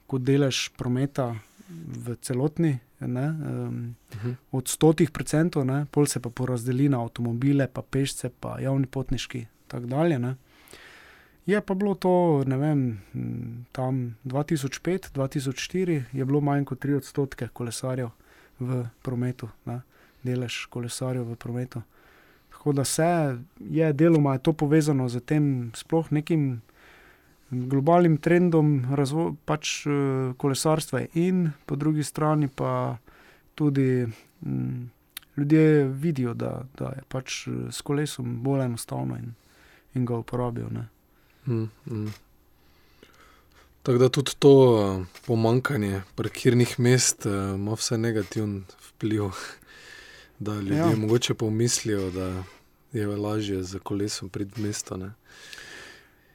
kot 0.07 0.23
delež 0.23 0.69
prometa 0.77 1.35
v 1.71 2.17
celotni. 2.23 2.79
Ne, 3.01 3.29
um, 3.29 3.95
uh 4.15 4.25
-huh. 4.25 4.35
Od 4.53 4.69
stotih 4.69 5.11
procentov, 5.11 5.65
pol 5.91 6.07
se 6.07 6.21
pa 6.21 6.31
porazdeli 6.31 6.89
na 6.89 7.03
avtomobile, 7.03 7.69
pa 7.73 7.83
pešce, 7.83 8.31
pa 8.41 8.61
javni 8.61 8.87
potniški 8.87 9.39
in 9.39 9.47
tako 9.69 9.87
dalje. 9.87 10.19
Ne. 10.19 10.35
Je 11.47 11.61
pa 11.61 11.75
bilo 11.75 11.95
to, 11.95 12.45
ne 12.47 12.57
vem, 12.57 13.01
tam 13.73 14.17
2005-2004 14.25 16.03
je 16.13 16.25
bilo 16.25 16.41
manj 16.41 16.65
kot 16.65 16.85
3 16.85 16.97
odstotke 16.97 17.49
kolesarjev 17.53 18.09
v 18.61 18.85
prometu, 19.03 19.49
ne, 19.65 19.81
delež 20.23 20.67
kolesarjev 20.71 21.25
v 21.25 21.37
prometu. 21.37 21.83
Tako 22.61 22.73
da 22.73 22.85
se 22.85 23.39
je 23.61 23.93
deloma 23.93 24.33
je 24.33 24.39
to 24.39 24.53
povezano 24.53 25.09
z 25.09 25.21
tem 25.21 25.73
sploh 25.75 26.13
nekim 26.13 26.61
globalnim 27.51 28.19
trendom 28.21 28.85
razvoja 28.95 29.33
pač, 29.45 29.87
uh, 29.87 30.35
kolesarstva 30.37 31.01
in 31.15 31.51
po 31.67 31.77
drugi 31.77 32.05
strani 32.05 32.49
pa 32.49 32.99
tudi 33.55 34.07
um, 34.43 34.91
ljudje 35.37 35.85
vidijo, 35.89 36.35
da, 36.35 36.63
da 36.79 36.93
je 36.97 37.03
pač 37.09 37.47
eh, 37.49 37.73
s 37.73 37.81
kolesom 37.81 38.43
bolj 38.43 38.65
enostavno 38.65 39.17
in, 39.17 39.33
in 39.95 40.05
ga 40.07 40.19
uporabijo. 40.21 40.69
Mm, 41.47 41.69
mm. 41.87 42.13
Tako 43.83 43.99
da 43.99 44.09
tudi 44.09 44.37
to 44.39 44.53
uh, 44.53 45.07
pomankanje 45.27 46.03
parkirnih 46.15 46.77
mest 46.81 47.25
ima 47.55 47.73
vse 47.75 47.99
negativen 47.99 48.65
vpliv 48.91 49.33
da 50.41 50.55
ljudje 50.55 50.77
ja. 50.77 50.97
mogoče 50.97 51.35
pomislijo, 51.35 52.11
da 52.11 52.43
je 52.93 53.07
lažje 53.07 53.63
za 53.63 53.79
kolesom 53.79 54.29
priti 54.29 54.61
v 54.61 54.67
mesto. 54.67 54.97
Ne? 54.97 55.13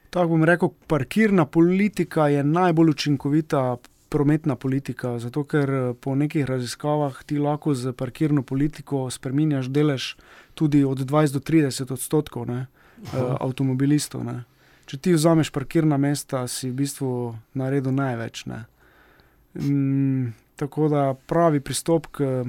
Tako 0.10 0.28
bom 0.28 0.44
rekel, 0.44 0.70
parkirna 0.88 1.46
politika 1.46 2.28
je 2.28 2.44
najbolj 2.44 2.89
učinkovita 2.89 3.78
prometna 4.10 4.56
politika, 4.56 5.20
zato 5.20 5.44
ker 5.44 5.94
po 6.02 6.15
nekih 6.15 6.46
raziskavah 6.46 7.24
ti 7.24 7.39
lahko 7.39 7.74
z 7.74 7.91
parkirno 7.94 8.44
politiko 8.44 9.10
spremenjaš 9.10 9.68
delež 9.68 10.15
tudi 10.54 10.84
od 10.84 11.00
20 11.00 11.34
do 11.34 11.39
30 11.39 11.94
odstotkov 11.94 12.46
ne, 12.48 12.65
avtomobilistov. 13.39 14.24
Ne. 14.24 14.44
Če 14.86 14.98
ti 14.98 15.13
vzameš 15.13 15.50
parkirna 15.52 15.98
mesta, 15.98 16.48
si 16.48 16.70
v 16.70 16.78
bistvu 16.86 17.10
naredil 17.58 17.91
največ. 17.91 18.46
Mm, 19.58 20.32
tako 20.56 20.88
da 20.94 21.13
pravi 21.28 21.60
pristop 21.60 22.08
k 22.13 22.46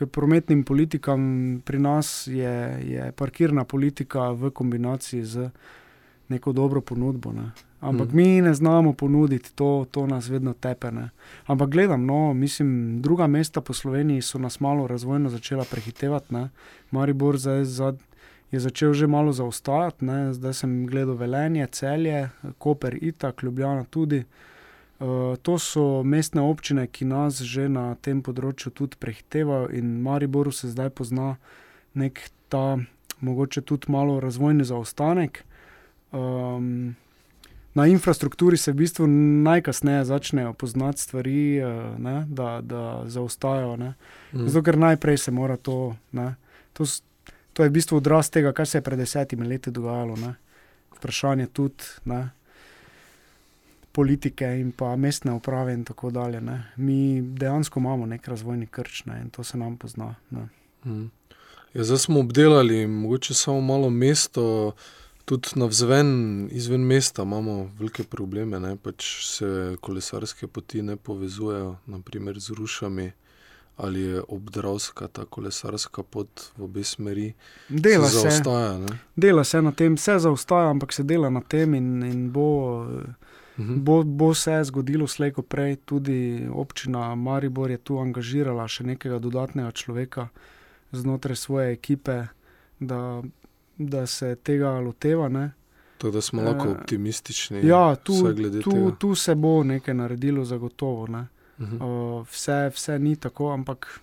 k 0.00 0.06
prometnim 0.06 0.64
politikam 0.64 1.62
pri 1.64 1.78
nas 1.78 2.26
je, 2.26 2.80
je 2.84 3.12
parkirna 3.12 3.64
politika 3.64 4.30
v 4.30 4.50
kombinaciji 4.50 5.24
z 5.24 5.50
neko 6.28 6.52
dobro 6.52 6.80
ponudbo. 6.80 7.32
Ne. 7.32 7.50
Ampak 7.80 8.12
mm. 8.12 8.16
mi 8.16 8.40
ne 8.40 8.54
znamo 8.54 8.92
ponuditi, 8.92 9.52
to, 9.54 9.86
to 9.90 10.06
nas 10.06 10.28
vedno 10.28 10.52
tepe. 10.52 10.90
Ne. 10.90 11.10
Ampak 11.46 11.68
gledam, 11.68 12.06
no, 12.06 12.34
mislim, 12.34 13.02
druga 13.02 13.26
mesta 13.26 13.60
po 13.60 13.72
Sloveniji 13.72 14.22
so 14.22 14.38
nas 14.38 14.60
malo 14.60 14.86
razvojno 14.86 15.28
začela 15.28 15.64
prehitevati. 15.70 16.34
Ne. 16.34 16.48
Maribor 16.90 17.38
zdaj, 17.38 17.64
zdaj 17.64 17.92
je 18.50 18.60
začel 18.60 18.92
že 18.92 19.06
malo 19.06 19.32
zaostajati, 19.32 20.04
ne. 20.04 20.32
zdaj 20.32 20.54
sem 20.54 20.86
gledal 20.86 21.14
Velenje, 21.14 21.66
Celje, 21.66 22.28
Koper, 22.58 22.98
Itak, 23.00 23.42
Ljubljana 23.42 23.84
tudi. 23.84 24.16
Eh, 24.16 24.49
to 25.42 25.58
so 25.58 26.02
mestne 26.04 26.42
občine, 26.44 26.86
ki 26.86 27.04
nas 27.08 27.40
že 27.40 27.68
na 27.72 27.96
tem 28.04 28.20
področju 28.20 28.72
tudi 28.76 29.00
prehitevajo, 29.00 29.72
in 29.72 30.00
Mariboru 30.04 30.52
se 30.52 30.68
zdaj 30.68 30.92
pozna 30.92 31.36
nek 31.96 32.20
ta, 32.52 32.76
mogoče 33.20 33.64
tudi 33.64 33.88
malo 33.88 34.20
razvojni 34.20 34.64
zaostanek. 34.64 35.44
Um, 36.12 36.96
na 37.74 37.86
infrastrukturi 37.86 38.56
se 38.56 38.72
v 38.72 38.82
bistvu 38.82 39.06
najkasneje 39.46 40.04
začnejo 40.04 40.52
poznati 40.52 41.00
stvari, 41.00 41.62
uh, 41.62 41.96
ne, 41.96 42.26
da, 42.28 42.60
da 42.60 43.02
zaostajajo. 43.06 43.76
Mm. 43.76 44.48
Zato, 44.48 44.64
ker 44.66 44.78
najprej 44.78 45.16
se 45.16 45.30
mora 45.32 45.56
to. 45.56 45.96
To, 46.76 46.84
to 47.52 47.62
je 47.62 47.68
v 47.68 47.72
bistvu 47.72 48.02
odraz 48.02 48.30
tega, 48.30 48.52
kar 48.52 48.68
se 48.68 48.78
je 48.78 48.84
pred 48.84 48.98
desetimi 48.98 49.48
leti 49.48 49.70
dogajalo. 49.70 50.16
Ne. 50.20 50.34
Vprašanje 50.98 51.46
tudi. 51.46 51.88
Ne, 52.04 52.30
politike 54.00 54.46
in 54.56 54.72
pa 54.72 54.94
mestne 54.96 55.32
uprave 55.36 55.74
in 55.76 55.84
tako 55.84 56.10
dalje. 56.10 56.40
Ne. 56.40 56.62
Mi 56.76 57.20
dejansko 57.22 57.80
imamo 57.80 58.06
nek 58.06 58.28
razvojni 58.28 58.66
krč 58.66 59.04
ne, 59.04 59.18
in 59.20 59.30
to 59.30 59.44
se 59.44 59.58
nam 59.58 59.76
pozna. 59.76 60.14
Hmm. 60.82 61.10
Ja, 61.74 61.84
zdaj 61.84 61.98
smo 62.06 62.20
obdelali, 62.20 62.86
mogoče 62.86 63.34
samo 63.34 63.60
malo 63.60 63.90
mesto, 63.90 64.72
tudi 65.24 65.48
na 65.54 65.68
vzven, 65.68 66.48
izven 66.52 66.80
mesta 66.80 67.22
imamo 67.22 67.70
velike 67.78 68.04
probleme. 68.04 68.60
Ne, 68.60 68.76
pač 68.76 69.04
se 69.26 69.76
kolesarske 69.80 70.48
poti 70.48 70.82
ne 70.82 70.96
povezujejo, 70.96 71.76
naprimer 71.86 72.40
z 72.40 72.56
rušami. 72.56 73.10
Ali 73.80 74.00
je 74.00 74.22
obdravska 74.28 75.06
ta 75.08 75.24
kolesarska 75.24 76.02
pot 76.02 76.50
v 76.56 76.64
obe 76.64 76.82
smeri? 76.84 77.30
Dela 77.68 78.08
se, 78.08 78.18
zaostaja, 78.18 78.96
dela 79.16 79.44
se 79.44 79.62
na 79.62 79.72
tem, 79.72 79.94
vse 79.96 80.18
zaostaja, 80.20 80.68
ampak 80.70 80.92
se 80.92 81.02
dela 81.02 81.30
na 81.30 81.40
tem 81.40 81.74
in, 81.74 82.02
in 82.04 82.28
bo. 82.32 82.48
-hmm. 83.60 83.84
bo, 83.84 84.02
bo 84.02 84.34
se 84.34 84.64
zgodilo 84.64 85.06
slejko 85.06 85.42
prej, 85.42 85.76
tudi 85.76 86.48
občina 86.52 87.14
Maribor 87.14 87.70
je 87.70 87.78
tu 87.78 87.98
angažirala 87.98 88.68
še 88.68 88.84
nekega 88.84 89.18
dodatnega 89.18 89.70
človeka 89.70 90.28
znotraj 90.92 91.36
svoje 91.36 91.72
ekipe, 91.72 92.26
da, 92.80 93.22
da 93.78 94.06
se 94.06 94.36
tega 94.36 94.70
loteva. 94.70 95.28
Ne? 95.28 95.50
Tako 95.98 96.10
da 96.10 96.20
smo 96.20 96.42
lahko 96.42 96.68
Eh, 96.68 96.70
optimistični. 96.70 97.66
Ja, 97.66 97.96
tu, 97.96 98.12
tu, 98.62 98.70
tega. 98.70 98.90
tu 98.98 99.14
se 99.14 99.34
bo 99.34 99.64
nekaj 99.64 99.94
naredilo, 99.94 100.44
zagotovo. 100.44 101.06
Ne. 101.06 101.26
Mhm. 101.58 101.82
Uh, 101.82 102.28
vse, 102.28 102.70
vse 102.74 102.98
ni 102.98 103.16
tako, 103.16 103.52
ampak 103.52 104.00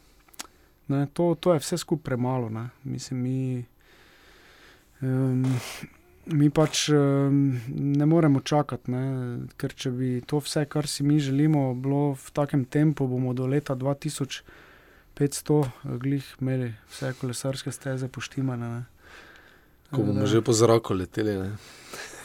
ne, 0.88 1.08
to, 1.14 1.36
to 1.40 1.54
je 1.54 1.60
vse 1.60 1.78
skupaj 1.78 2.04
premalo. 2.04 2.50
Ne. 2.50 2.70
Mislim, 2.84 3.20
mi, 3.20 3.66
um, 5.02 5.60
mi 6.32 6.50
pač 6.50 6.90
ne 7.70 8.06
moremo 8.06 8.40
čakati, 8.40 8.92
ne, 8.92 9.04
ker 9.58 9.74
če 9.74 9.92
bi 9.92 10.10
to 10.28 10.42
vse, 10.44 10.66
kar 10.70 10.88
si 10.88 11.04
mi 11.04 11.20
želimo, 11.20 11.74
bilo 11.74 12.14
v 12.20 12.32
takem 12.34 12.66
tempu, 12.66 13.08
bomo 13.08 13.34
do 13.34 13.48
leta 13.48 13.76
2500 13.76 14.44
eh, 15.18 15.98
glih 15.98 16.36
imeli 16.42 16.74
vse 16.92 17.14
kolesarske 17.22 17.72
steze 17.72 18.08
poštimane. 18.08 18.70
Ne. 18.70 18.84
Ko 19.92 20.04
bomo 20.04 20.22
Da- 20.22 20.28
že 20.28 20.42
po 20.42 20.54
zraku 20.54 20.94
leteli. 20.94 21.38
Ne? 21.38 21.52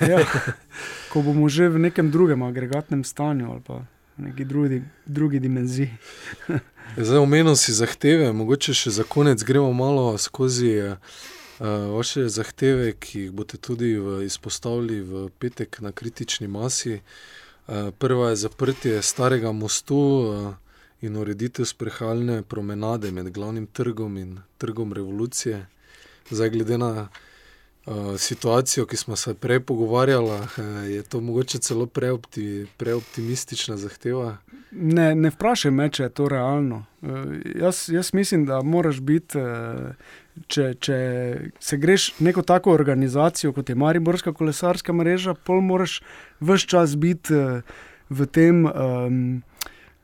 Ja, 0.03 0.19
ko 1.13 1.23
bomo 1.23 1.47
že 1.49 1.69
v 1.71 1.79
nekem 1.79 2.11
drugem 2.11 2.43
agregatnem 2.43 3.05
stanju 3.05 3.53
ali 3.53 3.61
pa 3.63 3.87
v 4.19 4.23
neki 4.29 4.45
drugi, 4.45 4.83
drugi 5.07 5.39
dimenziji. 5.39 5.91
Zdaj, 6.97 7.19
omenil 7.23 7.55
si 7.57 7.73
zahteve, 7.73 8.33
mogoče 8.35 8.75
še 8.75 8.91
za 8.91 9.05
konec 9.07 9.41
gremo 9.47 9.71
malo 9.73 10.19
skozi 10.19 10.75
uh, 10.83 10.99
vaše 11.69 12.29
zahteve, 12.29 12.93
ki 12.93 13.21
jih 13.21 13.31
boste 13.31 13.57
tudi 13.57 13.95
v, 13.95 14.25
izpostavili 14.27 15.01
v 15.01 15.29
petek 15.39 15.81
na 15.81 15.93
kritični 15.93 16.49
masi. 16.49 17.01
Uh, 17.67 17.91
prva 17.99 18.31
je 18.31 18.37
zaprtje 18.37 19.03
starega 19.03 19.53
mostu 19.53 19.97
uh, 19.97 20.55
in 21.01 21.17
ureditev 21.17 21.65
sprehajalne 21.65 22.43
promenade 22.43 23.11
med 23.11 23.31
glavnim 23.31 23.67
trgom 23.67 24.17
in 24.17 24.39
trgom 24.59 24.93
revolucije. 24.93 25.67
Zdaj, 26.31 26.51
glede 26.51 26.79
na 26.79 27.09
uh, 27.87 28.19
situacijo, 28.19 28.87
ki 28.87 28.97
smo 28.97 29.17
se 29.17 29.35
prej 29.35 29.61
pogovarjali, 29.61 30.41
je 30.89 31.03
to 31.03 31.21
mogoče 31.21 31.59
celo 31.59 31.87
preopti, 31.87 32.67
preoptimistična 32.77 33.77
zahteva. 33.77 34.37
Ne, 34.71 35.15
ne 35.15 35.31
vprašaj 35.31 35.71
me, 35.71 35.91
če 35.91 36.03
je 36.03 36.09
to 36.09 36.29
realno. 36.29 36.85
Uh, 37.03 37.11
jaz, 37.55 37.89
jaz 37.89 38.15
mislim, 38.15 38.47
da 38.47 38.63
moraš 38.63 39.01
biti, 39.01 39.39
uh, 39.39 39.95
če, 40.47 40.75
če 40.81 40.97
se 41.61 41.79
greš 41.79 42.13
neko 42.21 42.43
tako 42.43 42.73
organizacijo, 42.73 43.53
kot 43.53 43.69
je 43.69 43.79
Mariborska 43.79 44.33
kolesarska 44.33 44.93
mreža, 44.93 45.35
pol 45.35 45.61
moraš 45.61 46.01
vse 46.41 46.67
čas 46.67 46.97
biti 46.97 47.35
uh, 47.35 47.81
v 48.11 48.27
tem. 48.27 48.67
Um, 48.67 49.25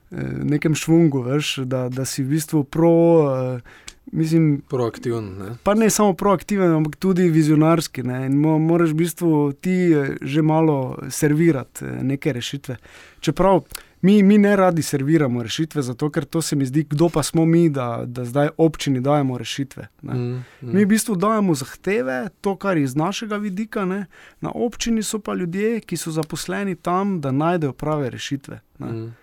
Nekem 0.09 0.73
švungu, 0.73 1.21
veš, 1.21 1.67
da, 1.69 1.83
da 1.93 2.07
si 2.09 2.23
v 2.25 2.31
bistvu 2.33 2.63
pro, 2.65 2.93
uh, 3.29 3.83
mislim, 4.13 4.63
Proaktiven. 4.69 5.25
Ne? 5.39 5.57
pa 5.63 5.75
ne 5.75 5.91
samo 5.91 6.13
proaktiven, 6.13 6.71
ampak 6.71 6.97
tudi 6.97 7.29
vizionarski. 7.29 8.03
Ne? 8.03 8.29
Mo, 8.29 8.59
moraš 8.59 8.91
v 8.91 8.95
bistvu 8.95 9.53
ti 9.61 9.93
eh, 9.93 10.17
že 10.23 10.43
malo 10.43 10.99
servirati 11.11 11.85
eh, 11.85 12.03
neke 12.03 12.33
rešitve. 12.33 12.77
Čeprav 13.21 13.63
mi, 14.03 14.23
mi 14.23 14.39
ne 14.39 14.57
radi 14.57 14.83
serviramo 14.83 15.43
rešitve, 15.43 15.83
zato 15.83 16.11
ker 16.11 16.25
to 16.25 16.43
se 16.43 16.57
mi 16.57 16.67
zdi, 16.67 16.85
kdo 16.91 17.09
pa 17.09 17.23
smo 17.23 17.45
mi, 17.45 17.69
da, 17.71 18.03
da 18.07 18.25
zdaj 18.25 18.49
občini 18.57 19.01
dajemo 19.01 19.39
rešitve. 19.39 19.89
Ne? 20.03 20.15
Mm, 20.15 20.45
mm. 20.63 20.75
Mi 20.75 20.85
v 20.85 20.89
bistvu 20.89 21.17
dajemo 21.17 21.55
zahteve, 21.55 22.29
to, 22.41 22.57
kar 22.57 22.77
je 22.77 22.85
iz 22.85 22.97
našega 22.97 23.37
vidika, 23.37 23.85
ne? 23.85 24.07
na 24.41 24.51
občini 24.55 25.03
so 25.03 25.19
pa 25.19 25.35
ljudje, 25.35 25.81
ki 25.81 25.97
so 25.97 26.11
zaposleni 26.11 26.75
tam, 26.77 27.21
da 27.21 27.31
najdejo 27.31 27.73
prave 27.73 28.11
rešitve. 28.11 28.61
Ne? 28.79 28.93
Mm. 28.93 29.15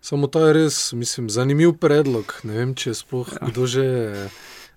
Samo 0.00 0.26
to 0.26 0.46
je 0.46 0.52
res, 0.52 0.92
mislim, 0.92 1.30
zanimiv 1.30 1.72
predlog. 1.72 2.40
Ne 2.42 2.56
vem, 2.56 2.74
če 2.74 2.90
je 2.90 2.94
sploh 2.94 3.28
Ja. 3.40 3.48
kdo 3.48 3.66
že 3.66 3.84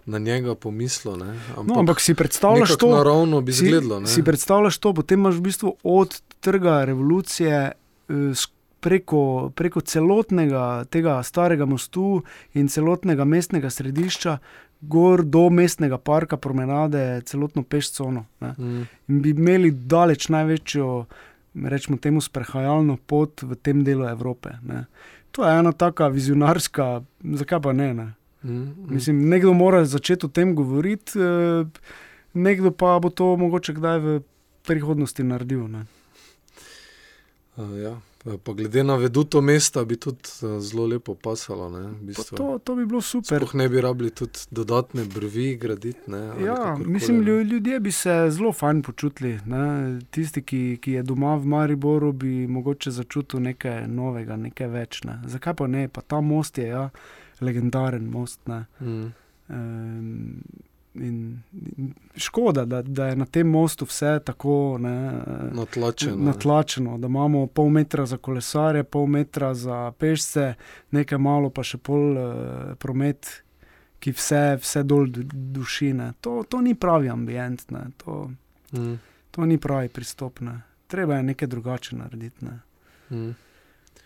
na 0.05 0.19
njega 0.19 0.55
pomislil. 0.55 1.15
ne. 1.17 1.39
No, 1.63 1.79
ampak 1.79 1.99
si 1.99 2.13
predstavljaš 2.13 2.75
to, 2.77 2.91
naravno 2.91 3.41
bi 3.41 3.53
si, 3.53 3.65
izgledalo. 3.65 3.99
ne. 3.99 4.07
si 4.07 4.23
predstavljaš 4.23 4.77
to, 4.77 4.93
potem 4.93 5.19
imaš 5.19 5.35
v 5.35 5.41
bistvu 5.41 5.77
od 5.83 6.21
trga 6.39 6.83
revolucije 6.85 7.71
eh, 7.71 8.35
preko, 8.83 9.51
preko 9.55 9.81
celotnega 9.81 10.83
tega 10.91 11.17
starega 11.23 11.65
mostu 11.65 12.21
in 12.53 12.67
celotnega 12.67 13.25
mestnega 13.25 13.71
središča, 13.71 14.37
gor 14.81 15.23
do 15.23 15.47
mestnega 15.49 15.97
parka, 15.97 16.37
promenade, 16.37 17.21
celotno 17.25 17.63
pešcono. 17.63 18.25
Mm, 18.41 18.81
In 19.07 19.21
bi 19.21 19.31
imeli 19.31 19.71
daleč 19.71 20.27
največjo, 20.29 21.05
rečemo 21.63 21.97
temu, 21.97 22.21
sprehajalno 22.21 22.97
pot 23.07 23.45
v 23.47 23.55
tem 23.55 23.83
delu 23.87 24.09
Evrope. 24.09 24.57
Ne. 24.67 24.85
To 25.31 25.47
je 25.47 25.55
ena 25.59 25.71
taka 25.71 26.07
vizionarska, 26.11 27.01
zakaj 27.23 27.61
pa 27.61 27.73
ne? 27.73 27.93
ne? 27.93 28.07
mm, 28.43 28.51
mm. 28.51 28.93
Mislim, 28.93 29.29
nekdo 29.29 29.53
mora 29.53 29.85
začeti 29.85 30.25
o 30.25 30.29
tem 30.29 30.55
govoriti, 30.55 31.19
eh, 31.19 31.65
nekdo 32.33 32.71
pa 32.71 32.99
bo 32.99 33.09
to 33.09 33.35
mogoče 33.37 33.73
kdaj 33.73 33.99
v 33.99 34.21
prihodnosti 34.67 35.23
naredil. 35.23 35.67
Ne. 35.67 35.85
Uh, 37.55 37.77
ja. 37.77 37.99
Pa 38.43 38.53
glede 38.53 38.83
na 38.83 38.95
veduto 38.95 39.41
mesta 39.41 39.85
bi 39.85 39.97
tudi 39.99 40.29
uh, 40.41 40.59
zelo 40.59 40.85
lepo 40.87 41.15
pasalo. 41.15 41.69
Ne, 41.69 41.79
v 41.79 41.93
Pa 41.93 42.05
bistvu. 42.05 42.37
To, 42.37 42.59
to 42.63 42.75
bi 42.75 42.85
bilo 42.85 43.01
super. 43.01 43.37
Sploh 43.37 43.55
ne 43.55 43.69
bi 43.69 43.81
rabili 43.81 44.11
tudi 44.11 44.39
dodatne 44.51 45.03
brvi 45.05 45.55
graditi. 45.55 45.99
Ne, 46.07 46.21
Ja, 46.45 46.77
mislim, 46.85 47.21
ljudje 47.21 47.79
bi 47.79 47.91
se 47.91 48.27
zelo 48.29 48.53
fajn 48.53 48.81
počutili. 48.81 49.39
Ne? 49.45 49.99
Tisti, 50.11 50.41
ki, 50.41 50.77
ki 50.81 50.91
je 50.91 51.03
doma 51.03 51.35
v 51.35 51.45
Mariboru, 51.45 52.11
bi 52.11 52.47
mogoče 52.47 52.91
začutil 52.91 53.43
nekaj 53.43 53.87
novega, 53.87 54.37
nekaj 54.37 54.67
več. 54.67 55.03
Ne? 55.03 55.19
Zakaj 55.27 55.53
pa 55.53 55.67
ne? 55.67 55.87
Pa 55.87 56.01
ta 56.01 56.21
most 56.21 56.57
je 56.57 56.67
ja, 56.67 56.89
legendaren 57.41 58.07
most. 58.07 58.39
Ne? 58.47 58.65
Mm, 58.79 59.11
Ehm, 59.49 60.39
In, 60.95 61.41
škoda, 62.15 62.65
da, 62.65 62.81
da 62.83 63.07
je 63.07 63.15
na 63.15 63.25
tem 63.25 63.47
mostu 63.47 63.85
vse 63.85 64.19
tako 64.19 64.77
ne, 64.77 65.11
natlačeno. 65.51 66.15
ne. 66.15 66.23
natlačeno, 66.23 66.97
da 66.97 67.07
imamo 67.07 67.47
pol 67.47 67.69
metra 67.69 68.05
za 68.05 68.17
kolesarje, 68.17 68.83
pol 68.85 69.07
metra 69.07 69.53
za 69.53 69.91
pešce, 69.93 70.53
nekaj 70.91 71.17
malo 71.17 71.49
pa 71.49 71.63
še 71.63 71.77
pol 71.79 72.11
uh, 72.11 72.25
promet, 72.75 73.43
ki 73.99 74.11
vse, 74.11 74.43
vse 74.57 74.83
dol 74.83 75.07
du- 75.07 75.23
duši. 75.33 75.93
ne. 75.93 76.11
To, 76.21 76.43
to 76.43 76.61
ni 76.61 76.75
pravi 76.75 77.09
ambient, 77.09 77.71
ne. 77.71 77.87
to, 77.97 78.29
Mm, 78.73 78.97
to 79.31 79.45
ni 79.45 79.57
pravi 79.57 79.89
pristop. 79.89 80.39
Ne. 80.41 80.59
Treba 80.87 81.15
je 81.15 81.23
nekaj 81.23 81.47
drugače 81.47 81.95
narediti. 81.95 82.45
Ne. 82.45 82.59
mm. 83.11 83.35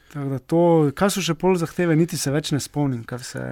Tako 0.08 0.30
da 0.30 0.40
To, 0.40 0.62
kaj 0.96 1.10
so 1.10 1.22
še 1.22 1.34
pol 1.34 1.56
zahteve, 1.56 1.96
niti 1.96 2.18
se 2.18 2.32
več 2.32 2.52
ne 2.52 2.60
spomnim. 2.60 3.04
kaj 3.04 3.18
Vse, 3.18 3.44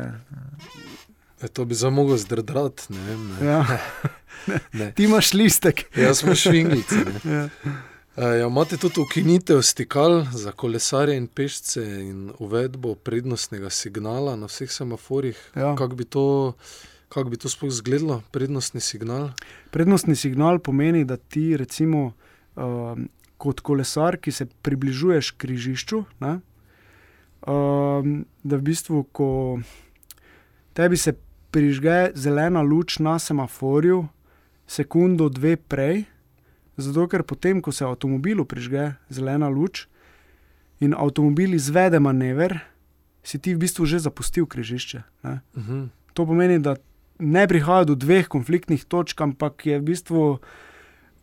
E, 1.41 1.48
to 1.48 1.65
bi 1.65 1.76
zdaj 1.76 1.91
mogel 1.91 2.17
zdrdrati. 2.17 2.93
Ne, 2.93 3.02
vem, 3.10 3.28
ne. 3.34 3.45
ja. 3.48 3.65
Ne. 4.74 4.91
Ti 4.93 5.04
imaš 5.04 5.34
listek. 5.34 5.86
Jaz 5.98 6.19
smo 6.19 6.36
švinglice. 6.36 6.95
ne. 7.24 7.34
Ja. 7.34 7.50
E, 8.17 8.26
ja, 8.39 8.48
imate 8.48 8.78
tudi 8.78 9.02
ukinitev 9.02 9.62
stikal 9.62 10.26
za 10.32 10.52
kolesarje 10.52 11.17
in 11.17 11.28
pešce 11.28 11.84
in 11.84 12.32
uvedbo 12.39 12.95
prednostnega 12.95 13.69
signala 13.69 14.36
na 14.36 14.45
vseh 14.45 14.71
semaforjih. 14.71 15.39
Ja. 15.56 15.76
Kako 15.76 15.95
bi 15.95 16.06
to, 16.06 16.54
kak 17.10 17.30
bi 17.30 17.38
to 17.38 17.50
sploh 17.50 17.74
izgledalo, 17.74 18.21
prednostni 18.32 18.82
signal? 18.82 19.30
Prednostni 19.71 20.15
signal 20.15 20.60
pomeni, 20.60 21.06
da 21.06 21.17
ti, 21.17 21.58
recimo, 21.58 22.13
um, 22.56 23.10
kot 23.38 23.60
kolesar, 23.60 24.17
ki 24.17 24.32
se 24.32 24.45
približuješ 24.45 25.32
križišču, 25.41 26.04
ne, 26.19 26.38
um, 27.48 28.21
da 28.43 28.56
v 28.56 28.62
bistvu, 28.62 29.04
ko 29.12 29.60
tebi 30.74 30.98
se 30.98 31.13
prižge 31.55 32.11
zelena 32.19 32.59
luč 32.59 32.99
na 32.99 33.15
semaforju, 33.19 34.03
sekundo, 34.67 35.31
dve 35.31 35.55
prej, 35.55 36.03
zato 36.75 37.07
ker 37.07 37.23
potem, 37.23 37.63
ko 37.63 37.71
se 37.71 37.87
avtomobilu 37.87 38.43
prižge 38.43 38.91
zelena 39.07 39.47
luč 39.47 39.87
in 40.83 40.91
avtomobil 40.91 41.55
izvede 41.55 42.03
manever, 42.03 42.59
si 43.23 43.39
ti 43.39 43.55
v 43.55 43.63
bistvu 43.63 43.87
že 43.87 44.03
zapustil 44.03 44.45
križišče. 44.45 44.99
Ne. 45.23 45.39
Uh 45.55 45.63
-huh. 45.63 45.87
To 46.13 46.25
pomeni, 46.25 46.59
da 46.59 46.75
ne 47.19 47.47
prihaja 47.47 47.83
do 47.83 47.95
dveh 47.95 48.27
konfliktnih 48.27 48.85
točk, 48.85 49.21
ampak 49.21 49.65
je 49.65 49.79
v 49.79 49.83
bistvu 49.83 50.39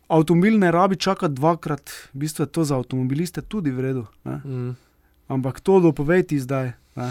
avtomobil 0.08 0.58
ne 0.58 0.72
rabi 0.72 0.96
čakati 0.96 1.34
dvakrat, 1.34 1.90
v 2.14 2.18
bistvu 2.18 2.42
je 2.42 2.46
to 2.46 2.64
za 2.64 2.76
avtomobiliste 2.76 3.42
tudi 3.42 3.70
v 3.70 3.80
redu. 3.80 4.06
Ne? 4.24 4.40
mm. 4.44 4.76
Ampak 5.28 5.60
to 5.60 5.80
dopovej 5.80 6.22
ti 6.22 6.40
zdaj. 6.40 6.72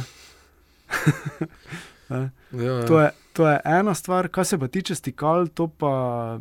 Ja, 2.12 2.30
ja. 2.52 2.86
To, 2.88 3.00
je, 3.00 3.12
to 3.34 3.48
je 3.48 3.60
ena 3.66 3.94
stvar, 3.96 4.28
kar 4.28 4.46
se 4.46 4.60
pa 4.60 4.68
tiče 4.68 4.96
stikal, 4.96 5.48
to 5.48 5.68
pa 5.68 6.40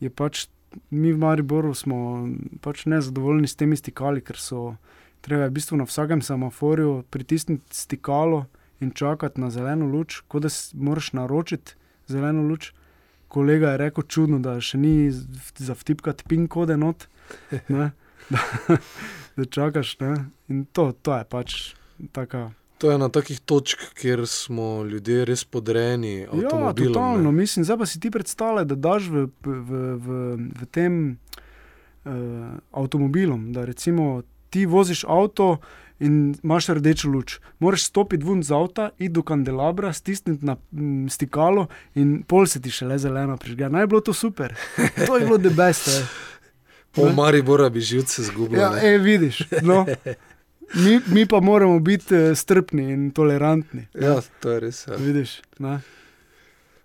je 0.00 0.10
pač. 0.10 0.48
Mi 0.88 1.10
v 1.12 1.20
Mariboru 1.20 1.74
smo 1.76 2.24
pač 2.64 2.86
nezadovoljni 2.88 3.48
s 3.48 3.58
temi 3.60 3.76
stikali, 3.76 4.22
ker 4.24 4.38
so 4.40 4.78
treba 5.20 5.44
v 5.44 5.52
bistvu 5.58 5.76
na 5.76 5.84
vsakem 5.84 6.22
semaforju 6.24 7.02
pritisniti 7.12 7.76
stikalo 7.76 8.46
in 8.80 8.90
čakati 8.96 9.40
na 9.40 9.50
zeleno 9.52 9.86
luč, 9.86 10.22
kot 10.32 10.46
da 10.46 10.48
si 10.48 10.72
moraš 10.76 11.12
naročiti 11.12 11.76
zeleno 12.08 12.42
luč. 12.48 12.72
Kolega 13.28 13.74
je 13.74 13.82
rekel 13.84 14.08
čudno, 14.08 14.40
da 14.40 14.56
še 14.60 14.80
ni 14.80 15.12
za 15.12 15.76
vtipkati 15.76 16.24
pin 16.28 16.48
kode 16.48 16.76
not, 16.80 17.04
ne, 17.68 17.92
da, 18.32 18.40
da 19.36 19.44
čakaš. 19.44 19.98
Ne. 20.00 20.14
In 20.48 20.64
to, 20.72 20.90
to 20.92 21.20
je 21.20 21.28
pač 21.28 21.60
taka. 22.16 22.48
To 22.82 22.90
je 22.90 22.94
ena 22.98 23.06
takih 23.08 23.38
točk, 23.40 23.78
kjer 23.94 24.26
smo 24.26 24.82
ljudje 24.82 25.24
res 25.24 25.44
podrejeni 25.44 26.26
Ja, 26.26 26.50
totalno. 26.74 27.30
ne. 27.30 27.32
Mislim, 27.32 27.62
zdaj 27.64 27.78
pa 27.78 27.86
si 27.86 28.00
ti 28.00 28.10
predstavljaj, 28.10 28.64
da 28.64 28.74
daš 28.74 29.06
v, 29.06 29.28
v, 29.44 29.52
v, 29.94 30.16
v 30.60 30.66
tem 30.66 30.96
uh, 32.02 32.10
avtomobilom. 32.72 33.52
Da 33.54 33.64
recimo 33.64 34.22
ti 34.50 34.66
voziš 34.66 35.04
avto 35.04 35.60
in 36.02 36.34
imaš 36.42 36.66
rdečo 36.74 37.08
luč. 37.08 37.38
Moraš 37.58 37.86
stopiti 37.86 38.26
ven 38.26 38.42
z 38.42 38.50
avta, 38.50 38.90
iti 38.98 39.12
do 39.14 39.22
kandelabra, 39.22 39.92
stisniti 39.92 40.42
na 40.46 40.56
m, 40.72 41.06
stikalo 41.06 41.68
in 41.94 42.24
pol 42.26 42.50
se 42.50 42.58
ti 42.60 42.74
še 42.74 42.90
le 42.90 42.98
zeleno 42.98 43.38
prižge. 43.38 43.70
Naj 43.70 43.86
bilo 43.86 44.02
to 44.02 44.12
super. 44.12 44.58
To 45.06 45.16
je 45.16 45.26
bilo 45.30 45.38
debeste. 45.38 46.02
Po 46.92 47.06
Maribora 47.14 47.70
bi 47.70 47.80
živce 47.80 48.22
zgubili. 48.22 48.60
Ja, 48.60 48.74
e, 48.82 48.98
vidiš. 48.98 49.46
No. 49.62 49.86
Mi, 50.74 51.00
mi 51.06 51.26
pa 51.26 51.40
moramo 51.40 51.78
biti 51.78 52.14
eh, 52.14 52.34
strpni 52.34 52.82
in 52.84 53.10
tolerantni. 53.10 53.86
ja, 53.94 54.20
to 54.40 54.50
je 54.50 54.60
res. 54.60 54.86
Ja. 54.86 54.96
Vidiš, 54.96 55.40
ne? 55.58 55.80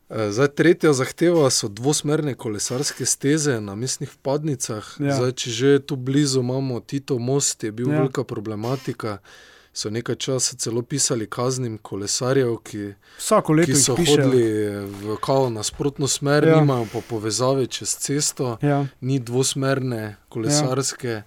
Eh, 0.09 0.31
Zdaj, 0.31 0.47
tretja 0.47 0.93
zahteva 0.93 1.49
so 1.49 1.67
dvosmerne 1.67 2.33
kolesarske 2.33 3.05
steze 3.05 3.61
na 3.61 3.75
mestnih 3.75 4.09
vpadnicah. 4.11 4.95
Ja. 4.99 5.15
Zdaj, 5.15 5.31
če 5.33 5.49
že 5.51 5.79
tu 5.79 5.95
blizu 5.95 6.39
imamo 6.39 6.79
Tito 6.79 7.19
most, 7.19 7.63
je 7.63 7.71
bil 7.71 7.91
Ja. 7.91 7.99
velika 7.99 8.23
problematika. 8.23 9.17
So 9.73 9.89
nekaj 9.89 10.15
časa 10.15 10.55
celo 10.55 10.81
pisali 10.81 11.27
kaznim 11.27 11.77
kolesarjev, 11.77 12.55
ki, 12.63 12.93
ki 13.65 13.75
so 13.75 13.93
hodili 13.95 14.43
v 15.03 15.17
kao 15.21 15.49
nasprotno 15.49 16.07
smer, 16.07 16.47
ja. 16.47 16.55
nimajo 16.55 16.87
pa 16.93 16.99
povezave 17.01 17.67
čez 17.67 17.93
cesto, 17.95 18.57
Ja, 18.61 18.85
ni 19.01 19.19
dvosmerne 19.19 20.15
kolesarske. 20.29 21.07
Ja. 21.09 21.23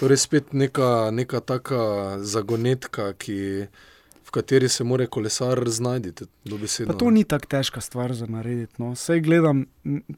Torej, 0.00 0.16
spet 0.16 0.52
neka, 0.52 1.10
neka 1.12 1.40
taka 1.40 1.80
zagonetka, 2.18 3.12
ki, 3.12 3.66
v 4.24 4.30
kateri 4.30 4.68
se 4.68 4.84
mora 4.84 5.06
kolesar 5.06 5.60
znajti. 5.66 6.12
pa 6.86 6.92
to 6.92 7.10
ni 7.10 7.24
tako 7.24 7.46
težka 7.46 7.80
stvar 7.80 8.12
za 8.14 8.26
narediti. 8.26 8.74
No. 8.78 8.94
Sej 8.96 9.20
gledam, 9.20 9.66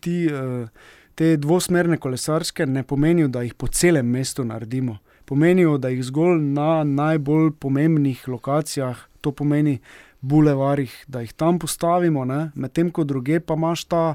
ti, 0.01 0.27
eh, 0.27 0.69
te 1.15 1.37
dvosmerne 1.37 1.97
kolesarske 1.99 2.67
ne 2.67 2.83
pomenijo, 2.83 3.29
da 3.29 3.43
jih 3.43 3.55
po 3.55 3.67
celem 3.67 4.07
mestu 4.07 4.45
naredimo. 4.45 4.99
Pomenijo, 5.25 5.79
da 5.79 5.89
jih 5.89 6.05
zgolj 6.05 6.39
na 6.41 6.85
najbolj 6.85 7.51
pomembnih 7.59 8.29
lokacijah, 8.29 8.97
to 9.21 9.33
pomeni 9.33 9.81
bulevarjih, 10.21 11.05
da 11.09 11.21
jih 11.21 11.33
tam 11.33 11.59
postavimo, 11.59 12.25
medtem 12.55 12.91
ko 12.91 13.05
druge 13.05 13.41
pa 13.41 13.55
imaš 13.55 13.85
ta 13.85 14.15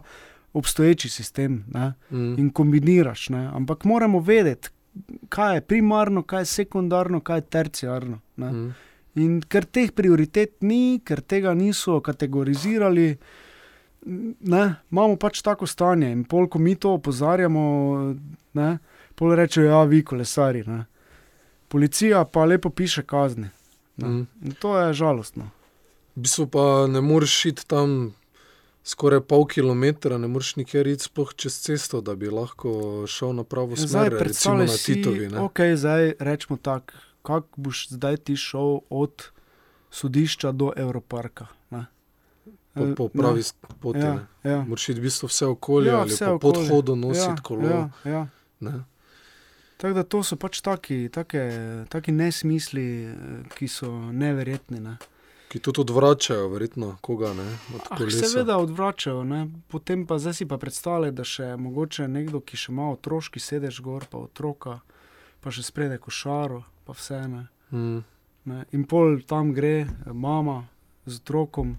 obstoječi 0.53 1.09
sistem 1.09 1.65
ne, 1.73 1.93
Mm. 2.11 2.39
in 2.39 2.49
kombiniraš. 2.49 3.29
Ne. 3.29 3.49
Ampak 3.53 3.83
moramo 3.85 4.19
vedeti, 4.19 4.69
kaj 5.29 5.55
je 5.55 5.61
primarno, 5.61 6.23
kaj 6.23 6.41
je 6.41 6.45
sekundarno, 6.45 7.21
kaj 7.21 7.37
je 7.37 7.41
terciarno. 7.41 8.19
Ne. 8.35 8.51
Mm. 8.51 8.75
In 9.15 9.41
ker 9.41 9.65
teh 9.65 9.91
prioritet 9.91 10.61
ni, 10.61 10.99
ker 11.05 11.21
tega 11.21 11.53
niso 11.57 11.99
kategorizirali, 12.05 13.07
ne, 14.39 14.63
imamo 14.91 15.15
pač 15.17 15.41
tako 15.41 15.67
stanje. 15.67 16.11
In 16.11 16.23
pol, 16.23 16.47
ko 16.47 16.59
mi 16.59 16.75
to 16.75 16.93
opozarjamo, 16.99 17.63
ne, 18.53 18.69
pol 19.15 19.35
rečejo, 19.35 19.71
ja, 19.71 19.83
vi 19.89 20.03
kolesari. 20.05 20.63
Ne. 20.67 20.83
Policija 21.67 22.23
pa 22.31 22.45
lepo 22.45 22.69
piše 22.69 23.03
kazni. 23.03 23.49
Ne. 23.97 24.07
Mm. 24.07 24.27
In 24.45 24.57
to 24.61 24.77
je 24.79 24.93
žalostno. 24.93 25.49
V 26.15 26.25
bistvu 26.25 26.47
pa 26.53 26.87
ne 26.89 27.01
moreš 27.01 27.45
iti 27.45 27.67
tam 27.67 28.13
skoraj 28.87 29.19
pol 29.21 29.45
kilometra, 29.45 30.17
ne 30.17 30.27
moreš 30.27 30.55
nikjer 30.55 30.87
iti 30.87 31.03
sploh 31.03 31.33
čez 31.35 31.57
cesto, 31.59 31.99
da 32.01 32.15
bi 32.15 32.29
lahko 32.29 32.71
šel 33.05 33.33
na 33.33 33.43
pravo 33.45 33.75
Zdaj 33.75 33.87
smer, 33.87 34.03
recimo 34.05 34.19
predstavljaj 34.19 34.67
na 34.67 34.73
si, 34.73 34.93
Titovi. 34.93 35.27
ne. 35.27 35.39
ok, 35.39 35.59
zdaj 35.75 36.13
rečemo 36.21 36.57
tako, 36.59 36.93
kako 37.21 37.47
boš 37.57 37.87
zdaj 37.89 38.17
ti 38.19 38.35
šel 38.37 38.69
od 38.89 39.25
sodišča 39.91 40.51
do 40.53 40.71
Evroparka. 40.77 41.47
Ne. 41.71 41.85
Po, 42.73 42.83
Eh, 42.83 42.95
po 42.95 43.03
ne. 43.05 43.09
pravi 43.15 43.41
s- 43.41 43.53
poti. 43.81 43.99
Ja, 43.99 44.05
Ja. 44.43 44.51
ja. 44.51 44.61
Moraš 44.63 44.89
iti 44.89 44.99
v 44.99 45.03
bistvu 45.03 45.27
vse 45.27 45.45
okolje 45.47 45.87
Ja, 45.87 45.99
ali 45.99 46.09
vse 46.09 46.25
po 46.25 46.31
okolje. 46.33 46.53
podhodu 46.53 46.95
nositi 46.97 47.27
ja, 47.29 47.35
kolo. 47.37 47.67
Ja, 47.67 47.89
ja. 48.05 48.27
ne. 48.59 48.71
Tako 49.77 49.93
da 49.93 50.03
to 50.05 50.23
so 50.23 50.35
pač 50.35 50.61
taki, 50.61 51.09
take, 51.09 51.41
taki 51.89 52.11
nesmisli, 52.11 52.85
eh, 53.03 53.15
ki 53.51 53.67
so 53.67 53.91
neverjetni. 54.11 54.79
Ne. 54.79 54.97
Ki 55.47 55.59
tudi 55.59 55.81
odvračajo, 55.81 56.49
verjetno 56.49 56.97
koga 57.01 57.33
ne. 57.33 57.47
Od 57.75 57.81
Ah, 57.89 58.09
seveda 58.09 58.57
odvračajo, 58.57 59.23
ne. 59.23 59.47
potem 59.67 60.05
pa 60.05 60.19
zdaj 60.19 60.33
si 60.33 60.45
pa 60.45 60.57
predstavljaj, 60.57 61.11
da 61.11 61.23
še 61.23 61.55
mogoče 61.57 62.07
nekdo, 62.07 62.41
ki 62.43 62.57
še 62.57 62.71
ima 62.71 62.91
otroški 62.91 63.39
sedež 63.39 63.79
gor, 63.81 64.05
pa 64.11 64.17
otroka, 64.17 64.79
pa 65.39 65.51
še 65.51 65.63
sprede 65.63 65.97
košaro, 65.97 66.63
pa 66.83 66.93
vse 66.93 67.21
ne. 67.27 67.47
Mm. 67.71 68.03
ne. 68.43 68.65
In 68.71 68.83
pol 68.83 69.21
tam 69.23 69.53
gre 69.53 69.87
mama 70.11 70.67
z 71.05 71.21
otrokom, 71.23 71.77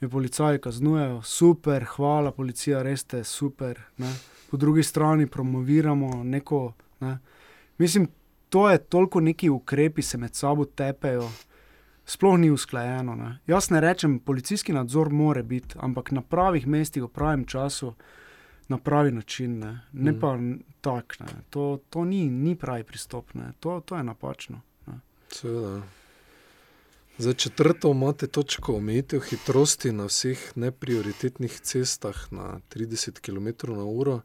jo 0.00 0.08
policaji 0.08 0.62
kaznujejo, 0.62 1.22
super, 1.26 1.84
hvala, 1.96 2.30
policija, 2.30 2.82
res 2.82 3.02
ste 3.02 3.24
super. 3.24 3.82
Ne. 3.98 4.14
Po 4.50 4.56
drugi 4.56 4.82
strani 4.82 5.26
promoviramo 5.26 6.22
neko. 6.24 6.72
Ne. 7.00 7.18
Mislim, 7.78 8.08
to 8.48 8.70
je 8.70 8.78
toliko 8.78 9.20
neki 9.20 9.50
ukrepi, 9.50 10.02
se 10.02 10.18
med 10.18 10.34
sabo 10.34 10.64
tepejo. 10.64 11.30
Sploh 12.06 12.38
ni 12.38 12.50
usklajeno. 12.50 13.14
Ne. 13.14 13.38
Jaz 13.46 13.70
ne 13.70 13.80
rečem, 13.80 14.18
policijski 14.18 14.72
nadzor 14.72 15.10
more 15.10 15.42
biti, 15.42 15.74
ampak 15.78 16.10
na 16.10 16.20
pravih 16.20 16.66
mestih, 16.66 17.02
v 17.02 17.08
pravem 17.08 17.44
času, 17.44 17.94
na 18.68 18.78
pravi 18.78 19.12
način. 19.12 19.58
Ne, 19.58 19.80
ne 19.92 20.12
Mhm. 20.12 20.20
pa 20.20 20.38
tak. 20.80 21.20
Ne. 21.20 21.26
To, 21.50 21.78
to 21.90 22.04
ni, 22.04 22.30
ni 22.30 22.56
pravi 22.56 22.84
pristop, 22.84 23.34
ne. 23.34 23.52
to, 23.60 23.80
to 23.80 23.96
je 23.96 24.02
napačno. 24.04 24.60
Ne. 24.86 25.00
Seveda. 25.30 25.82
Za 27.18 27.32
četrto 27.32 27.90
imate 27.90 28.26
točko 28.26 28.74
omejitev 28.74 29.20
hitrosti 29.20 29.92
na 29.92 30.04
vseh 30.04 30.52
neprioritetnih 30.56 31.60
cestah 31.60 32.32
na 32.32 32.60
30 32.68 33.20
km/h. 33.20 34.20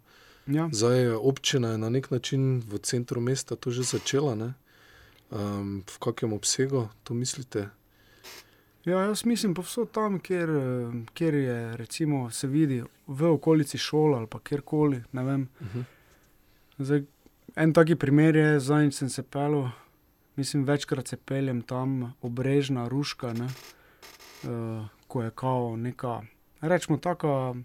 Ja. 0.47 0.69
Zdaj 0.71 1.07
občina 1.07 1.71
je 1.71 1.77
na 1.77 1.89
nek 1.89 2.11
način 2.11 2.63
v 2.67 2.77
centru 2.77 3.21
mesta 3.21 3.55
to 3.55 3.71
že 3.71 3.83
začela. 3.83 4.35
Ne? 4.35 4.53
Um, 5.29 5.83
v 5.83 5.99
kakem 5.99 6.33
obsegu 6.33 6.87
to 7.03 7.13
mislite? 7.13 7.69
Ja, 8.85 9.01
jaz 9.03 9.25
mislim, 9.25 9.53
povsod 9.53 9.91
tam, 9.91 10.19
kjer, 10.19 10.49
kjer 11.13 11.35
je, 11.35 11.77
recimo, 11.77 12.29
se 12.31 12.47
vidi 12.47 12.83
v 13.07 13.31
okolici 13.31 13.77
šole 13.77 14.17
ali 14.17 14.27
pa 14.27 14.39
kjerkoli. 14.39 14.97
Uh 14.97 15.19
-huh. 15.19 15.83
Zdaj, 16.77 17.03
en 17.55 17.73
taki 17.73 17.95
primer 17.95 18.35
je, 18.35 18.59
zadnjič 18.59 18.93
sem 18.93 19.09
se 19.09 19.23
pelil, 19.23 19.67
mislim, 20.35 20.63
večkrat 20.63 21.07
se 21.07 21.17
peljem 21.17 21.61
tam, 21.61 22.13
obrežna, 22.21 22.87
ruška, 22.87 23.33
ne, 23.33 23.45
uh, 23.45 24.85
ko 25.07 25.23
je 25.23 25.31
kao 25.35 25.77
neka, 25.77 26.21
rečemo, 26.61 26.97
tako 26.97 27.55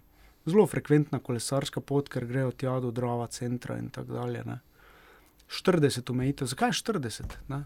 zelo 0.45 0.67
frekventna 0.67 1.19
kolesarska 1.19 1.81
pot, 1.81 2.09
ker 2.09 2.25
grejo 2.25 2.51
tja 2.51 2.79
do 2.79 2.91
Drava 2.91 3.27
centra 3.27 3.77
in 3.77 3.89
tako 3.89 4.13
dalje. 4.13 4.43
Ne. 4.45 4.59
40 5.53 6.11
omejitev, 6.11 6.47
zakaj 6.47 6.71
40? 6.71 7.37
Ne? 7.47 7.63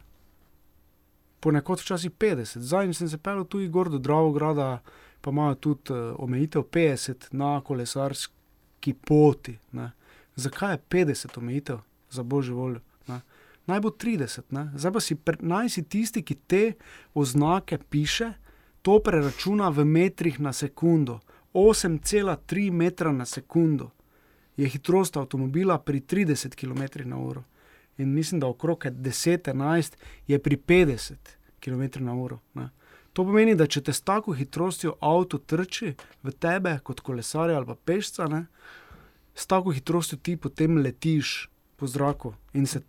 Ponekod 1.39 1.79
včasih 1.79 2.11
50, 2.11 2.59
zadnjič 2.59 2.97
sem 2.97 3.09
se 3.09 3.17
pelil 3.17 3.45
tudi 3.45 3.67
gor 3.67 3.89
do 3.89 3.97
Dravograda, 3.97 4.81
pa 5.21 5.31
imajo 5.31 5.55
tudi 5.55 5.93
uh, 5.93 6.15
omejitev 6.19 6.61
50 6.61 7.27
na 7.31 7.61
kolesarski 7.61 8.93
poti. 8.93 9.57
Ne. 9.71 9.91
Zakaj 10.35 10.73
je 10.73 10.81
50 10.89 11.37
omejitev, 11.37 11.79
za 12.09 12.23
božjo 12.23 12.55
voljo? 12.55 12.81
Ne? 13.07 13.21
Naj 13.67 13.79
bo 13.79 13.89
30, 13.89 14.41
ne? 14.49 14.71
zdaj 14.75 14.93
pa 14.93 14.99
si, 14.99 15.15
pre, 15.15 15.37
naj 15.41 15.69
si 15.69 15.83
tisti, 15.83 16.23
ki 16.23 16.35
te 16.35 16.63
oznake 17.13 17.77
piše, 17.89 18.33
to 18.81 18.99
preračuna 19.03 19.69
v 19.69 19.85
metrih 19.85 20.39
na 20.39 20.53
sekundo. 20.53 21.19
8,3 21.53 22.71
metra 22.71 23.11
na 23.11 23.25
sekundo 23.25 23.91
je 24.57 24.67
hitrost 24.69 25.17
avtomobila 25.17 25.79
pri 25.79 26.01
30 26.01 26.55
km/h. 26.55 27.41
In 27.97 28.13
mislim, 28.13 28.39
da 28.39 28.47
okrog 28.47 28.85
10-11 28.85 29.95
je 30.27 30.39
pri 30.39 30.57
50 30.57 31.15
km/h. 31.59 32.37
Ne? 32.53 32.69
To 33.13 33.23
pomeni, 33.25 33.55
da 33.57 33.65
če 33.65 33.81
te 33.81 33.93
s 33.93 34.03
tako 34.05 34.35
hitrostjo 34.37 34.93
avto 35.01 35.39
trči 35.41 35.95
v 36.23 36.33
tebe, 36.37 36.75
kot 36.85 36.99
kolesarja 37.01 37.57
ali 37.57 37.65
pa 37.65 37.75
pešca, 37.75 38.27
ne, 38.29 38.43
s 39.33 39.49
tako 39.49 39.73
hitrostjo 39.73 40.19
ti 40.21 40.35
potem 40.37 40.77
letiš 40.77 41.49
po 41.77 41.87
zraku 41.89 42.35
in 42.53 42.67
se 42.69 42.83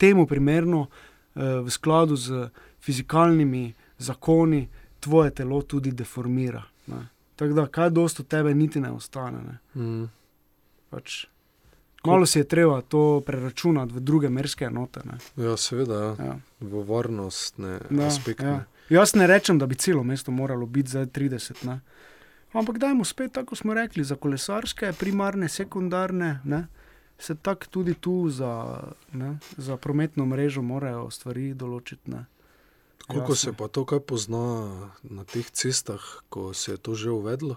temu 0.00 0.26
primerno, 0.26 0.86
eh, 0.86 1.60
v 1.60 1.70
skladu 1.70 2.16
z 2.16 2.48
fizikalnimi 2.80 3.74
zakoni, 3.98 4.68
tvoje 5.00 5.34
telo 5.34 5.62
tudi 5.62 5.92
deformira. 5.92 6.62
Ne. 6.86 7.08
Tako 7.36 7.52
da, 7.52 7.66
kaj 7.66 7.90
dosto 7.90 8.22
tebe 8.22 8.54
niti 8.54 8.80
ne 8.80 8.90
ostane. 8.90 9.42
Ne. 9.44 9.82
Mm. 9.82 10.08
Pač, 10.90 11.26
malo 12.04 12.26
si 12.26 12.38
je 12.38 12.44
treba 12.44 12.80
to 12.80 13.20
preračunati 13.20 13.92
v 13.92 14.00
druge 14.00 14.28
merske 14.28 14.64
enote. 14.64 15.00
Ne. 15.04 15.18
Ja, 15.44 15.56
seveda, 15.56 15.94
ja. 15.94 16.14
Ja. 16.20 16.36
v 16.60 16.84
varnostne 16.84 17.80
Da, 17.90 18.06
aspekte. 18.06 18.46
ja. 18.46 18.64
Jaz 18.88 19.14
ne 19.14 19.26
rečem, 19.26 19.58
da 19.58 19.66
bi 19.66 19.74
celo 19.74 20.02
mesto 20.02 20.30
moralo 20.30 20.66
biti 20.66 20.90
za 20.90 21.06
30. 21.06 21.64
Ne. 21.66 21.80
Ampak 22.52 22.78
dajmo 22.78 23.04
spet, 23.04 23.32
tako 23.32 23.56
smo 23.56 23.74
rekli, 23.74 24.04
za 24.04 24.16
kolesarske, 24.16 24.92
primarne, 24.92 25.48
sekundarne, 25.48 26.40
ne. 26.44 26.66
se 27.18 27.34
tako 27.34 27.66
tudi 27.66 27.94
tu 27.94 28.28
za, 28.28 28.80
ne, 29.12 29.38
za 29.56 29.76
prometno 29.76 30.26
mrežo 30.26 30.62
morajo 30.62 31.10
stvari 31.10 31.54
določiti. 31.54 32.10
Ne. 32.10 32.24
Koliko 33.06 33.32
Jasno. 33.32 33.36
se 33.36 33.52
pa 33.52 33.68
to 33.68 33.84
kaj 33.84 34.00
pozna 34.00 34.40
na 35.02 35.24
teh 35.24 35.50
cestah, 35.50 36.00
ko 36.28 36.54
se 36.54 36.72
je 36.72 36.76
to 36.76 36.94
že 36.94 37.10
uvedlo? 37.10 37.56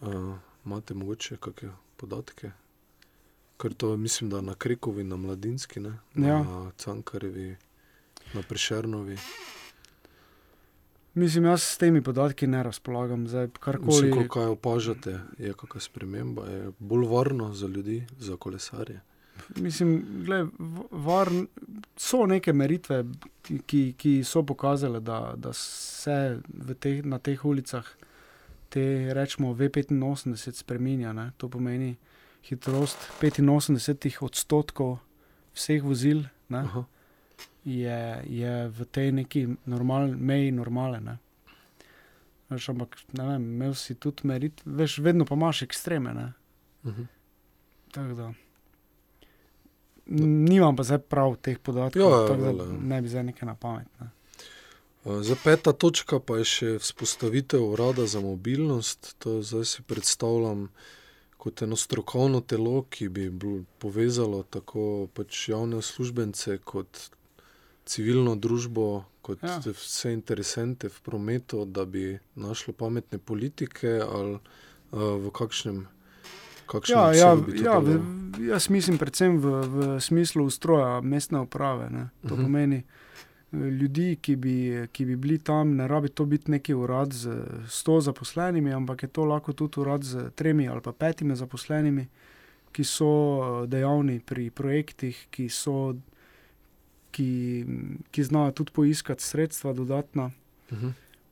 Uh, 0.00 0.34
imate 0.66 0.94
mogoče 0.94 1.36
kakšne 1.36 1.70
podatke? 1.96 2.50
Ker 3.60 3.74
to 3.74 3.96
mislim, 3.98 4.30
da 4.30 4.40
na 4.40 4.54
Krekovi, 4.54 5.04
na 5.04 5.16
Mladinski, 5.16 5.80
ne? 5.80 5.92
Ja. 6.16 6.38
na 6.38 6.70
Cankarevi, 6.74 7.56
na 8.34 8.42
Prešernovi. 8.42 9.16
Mislim, 11.14 11.44
jaz 11.44 11.62
s 11.62 11.78
temi 11.78 12.02
podatki 12.02 12.46
ne 12.46 12.62
razpolagam. 12.62 13.26
Zdaj, 13.28 13.46
Mislim, 13.46 13.60
karkoli, 13.60 14.10
ko 14.12 14.28
kaj 14.30 14.46
opažate, 14.46 15.18
je 15.38 15.52
kakšna 15.52 15.80
sprememba, 15.80 16.44
je 16.44 16.72
bolj 16.80 17.06
varno 17.06 17.52
za 17.52 17.66
ljudi, 17.66 17.98
za 18.18 18.36
kolesarje. 18.36 19.00
mislim, 19.56 19.92
gled, 20.24 20.48
varn, 20.90 21.46
so 21.96 22.26
neke 22.26 22.52
meritve, 22.52 23.04
ki- 23.66 23.92
ki, 23.92 24.24
so 24.24 24.42
pokazale, 24.42 25.00
da, 25.00 25.34
da 25.36 25.52
se 25.52 26.16
v 26.48 26.74
teh, 26.74 27.04
na 27.04 27.18
teh 27.18 27.44
ulicah 27.44 27.86
te, 28.68 28.84
rečemo, 29.14 29.54
V85 29.54 30.52
spremenja. 30.52 31.12
Ne? 31.12 31.32
To 31.36 31.48
pomeni 31.48 31.96
hitrost 32.48 32.98
85 33.20 34.22
odstotkov 34.24 34.98
vseh 35.54 35.82
vozil. 35.82 36.24
Ne? 36.48 36.58
Aha. 36.58 36.84
je, 37.64 38.22
je 38.26 38.68
v 38.68 38.84
tej 38.90 39.12
neki 39.12 39.46
normal, 39.66 40.08
meji 40.16 40.52
normale. 40.52 41.00
Ne? 41.00 41.18
Veš, 42.50 42.72
ampak 42.74 42.96
ne 43.14 43.26
vem, 43.26 43.42
imel 43.54 43.74
si 43.78 43.94
tudi 43.94 44.26
merit, 44.26 44.62
veš, 44.64 44.98
vedno 44.98 45.24
pa 45.24 45.34
imaš 45.38 45.62
ekstreme. 45.62 46.14
Ne? 46.14 46.32
Mhm. 46.84 47.02
Tako 47.92 48.14
da. 48.14 48.32
Nimam 50.10 50.76
pa 50.76 50.82
zdaj 50.82 50.98
prav 50.98 51.36
teh 51.42 51.58
podatkov, 51.58 52.02
Ja, 52.02 52.08
ja, 52.08 52.26
tako 52.26 52.42
da 52.42 52.64
ja. 52.64 52.78
ne 52.80 53.02
bi 53.02 53.08
zdaj 53.08 53.24
nekaj 53.30 53.46
na 53.46 53.54
pamet. 53.54 53.86
Ne? 54.00 54.10
Uh, 55.04 55.22
Za 55.22 55.36
peta 55.44 55.72
točka 55.72 56.18
pa 56.20 56.40
je 56.42 56.44
še 56.44 56.70
vzpostavitev 56.78 57.62
urada 57.62 58.06
za 58.06 58.20
mobilnost. 58.20 59.14
To 59.18 59.38
zdaj 59.42 59.64
si 59.64 59.82
predstavljam 59.82 60.68
kot 61.40 61.62
eno 61.62 61.76
strokovno 61.76 62.40
telo, 62.42 62.82
ki 62.84 63.08
bi 63.08 63.30
povezalo 63.78 64.42
tako 64.44 65.08
pač 65.14 65.48
javne 65.48 65.76
uslužbence 65.76 66.58
kot 66.58 67.06
civilno 67.86 68.36
družbo, 68.36 68.86
kot 69.22 69.38
Ja. 69.42 69.56
vse 69.64 70.12
interesente 70.12 70.88
v 70.88 71.00
prometu, 71.00 71.64
da 71.64 71.84
bi 71.84 72.04
našlo 72.36 72.74
pametne 72.74 73.18
politike 73.18 73.88
ali 74.04 74.34
uh, 74.34 74.40
v 75.16 75.30
kakšnem. 75.32 75.86
Ja, 76.86 77.10
ja, 77.12 77.34
ja, 77.56 77.78
v, 77.78 77.96
jaz 78.40 78.68
mislim 78.70 78.98
predvsem 78.98 79.38
v, 79.38 79.46
v 79.66 79.78
smislu 80.00 80.44
ustroja 80.44 81.00
mestne 81.02 81.40
uprave. 81.40 81.90
Ne? 81.90 82.04
To 82.22 82.36
Mhm. 82.36 82.42
pomeni 82.42 82.76
eh, 82.76 83.09
ljudi, 83.52 84.18
ki 84.22 84.36
bi, 84.36 84.56
ki 84.92 85.04
bi 85.04 85.16
bili 85.16 85.38
tam, 85.38 85.74
ne 85.76 85.88
rabi 85.88 86.08
to 86.08 86.24
biti 86.24 86.50
neki 86.50 86.74
urad 86.74 87.12
z 87.12 87.34
sto 87.68 88.00
zaposlenimi, 88.00 88.72
ampak 88.72 89.02
je 89.02 89.08
to 89.08 89.24
lahko 89.24 89.52
tudi 89.52 89.80
urad 89.80 90.04
z 90.04 90.30
tremi 90.34 90.68
ali 90.68 90.80
pa 90.80 90.92
petimi 90.92 91.36
zaposlenimi, 91.36 92.06
ki 92.72 92.84
so 92.84 93.10
eh, 93.42 93.66
dejavni 93.66 94.20
pri 94.20 94.50
projektih, 94.50 95.26
ki, 95.30 95.48
so, 95.48 95.94
ki, 97.10 97.30
ki 98.10 98.24
znajo 98.24 98.52
tudi 98.52 98.72
poiskati 98.72 99.22
sredstva 99.22 99.72
dodatna. 99.72 100.30
Mhm. 100.72 100.88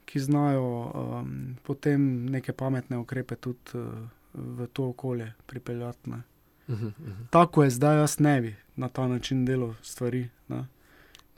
ki 0.09 0.21
znajo 0.21 0.65
um, 0.65 1.57
potem 1.63 2.31
neke 2.33 2.53
pametne 2.53 2.97
ukrepe 2.97 3.37
tudi 3.37 3.77
uh, 3.77 4.09
v 4.33 4.67
to 4.73 4.89
okolje 4.89 5.33
pripeljati. 5.47 6.11
Ne. 6.11 6.23
Mhm. 6.69 6.87
Mhm. 6.87 7.27
Tako 7.31 7.65
je 7.65 7.71
zdaj, 7.71 7.97
jaz 7.97 8.19
ne 8.19 8.41
bi 8.41 8.55
na 8.77 8.89
ta 8.89 9.09
način 9.09 9.45
delal 9.45 9.75
stvari. 9.83 10.29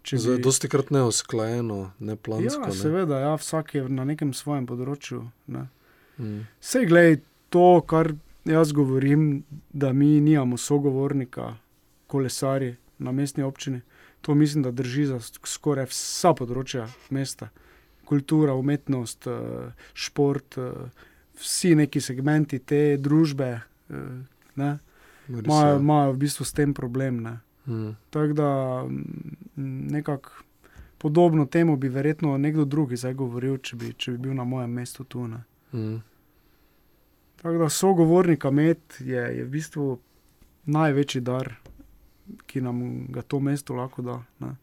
Ne. 0.01 0.03
Če 0.03 0.16
Zdaj, 0.16 0.36
bi- 0.36 0.42
dosti 0.42 0.68
krat 0.68 0.90
neusklajeno, 0.90 1.92
neplansko. 2.01 2.61
ja, 2.62 2.66
ne? 2.66 2.72
seveda, 2.74 3.18
ja, 3.18 3.34
vsak 3.34 3.74
je 3.74 3.88
na 3.90 4.05
nekem 4.05 4.32
svojem 4.32 4.66
področju. 4.66 5.22
Ne. 5.46 5.68
Mhm. 6.16 6.40
Vse, 6.59 6.86
gledaj, 6.86 7.20
to, 7.48 7.80
kar 7.82 8.14
jaz 8.44 8.72
govorim, 8.72 9.44
da 9.70 9.92
mi 9.92 10.20
nimamo 10.20 10.57
sogovornika, 10.57 11.57
kolesari 12.07 12.76
na 12.98 13.12
mestni 13.12 13.42
občini, 13.42 13.80
to 14.20 14.34
mislim, 14.34 14.62
da 14.62 14.70
drži 14.70 15.07
za 15.07 15.16
sk- 15.16 15.46
skoraj 15.46 15.86
vsa 15.86 16.34
področja 16.34 16.88
mesta. 17.11 17.51
Kultura, 18.05 18.55
umetnost, 18.55 19.26
eh, 19.26 19.72
šport, 19.94 20.59
eh, 20.59 20.90
vsi 21.36 21.74
neki 21.74 22.01
segmenti 22.01 22.59
te 22.59 22.96
družbe 22.96 23.61
eh, 23.90 23.94
ne, 24.57 24.78
imajo 25.28 26.12
v 26.12 26.16
bistvu 26.16 26.44
s 26.44 26.53
tem 26.53 26.74
problem. 26.74 27.20
Ne. 27.20 27.40
Mhm. 27.71 27.91
Tako 28.11 28.33
da 28.33 28.83
mm, 28.85 29.87
nekako 29.91 30.31
podobno 30.99 31.47
temu 31.47 31.77
bi 31.77 31.89
verjetno 31.89 32.39
nekdo 32.39 32.64
drugi 32.64 32.97
zdaj 32.97 33.14
govoril, 33.14 33.59
če 33.59 33.77
bi, 33.77 33.93
če 33.93 34.12
bi 34.12 34.18
bil 34.18 34.35
na 34.35 34.45
mojem 34.45 34.71
mestu 34.71 35.05
tu. 35.05 35.29
Ne. 35.29 35.43
Mhm. 35.75 35.97
Tako 37.43 37.59
da 37.59 37.68
sogovornika 37.68 38.49
imeti 38.49 39.05
je, 39.05 39.23
je 39.37 39.45
v 39.45 39.49
bistvu 39.49 39.99
največji 40.64 41.21
dar, 41.21 41.55
ki 42.47 42.61
nam 42.61 43.07
ga 43.09 43.23
to 43.23 43.41
mesto 43.41 43.75
lahko 43.75 44.03
da. 44.03 44.18
Ne. 44.39 44.57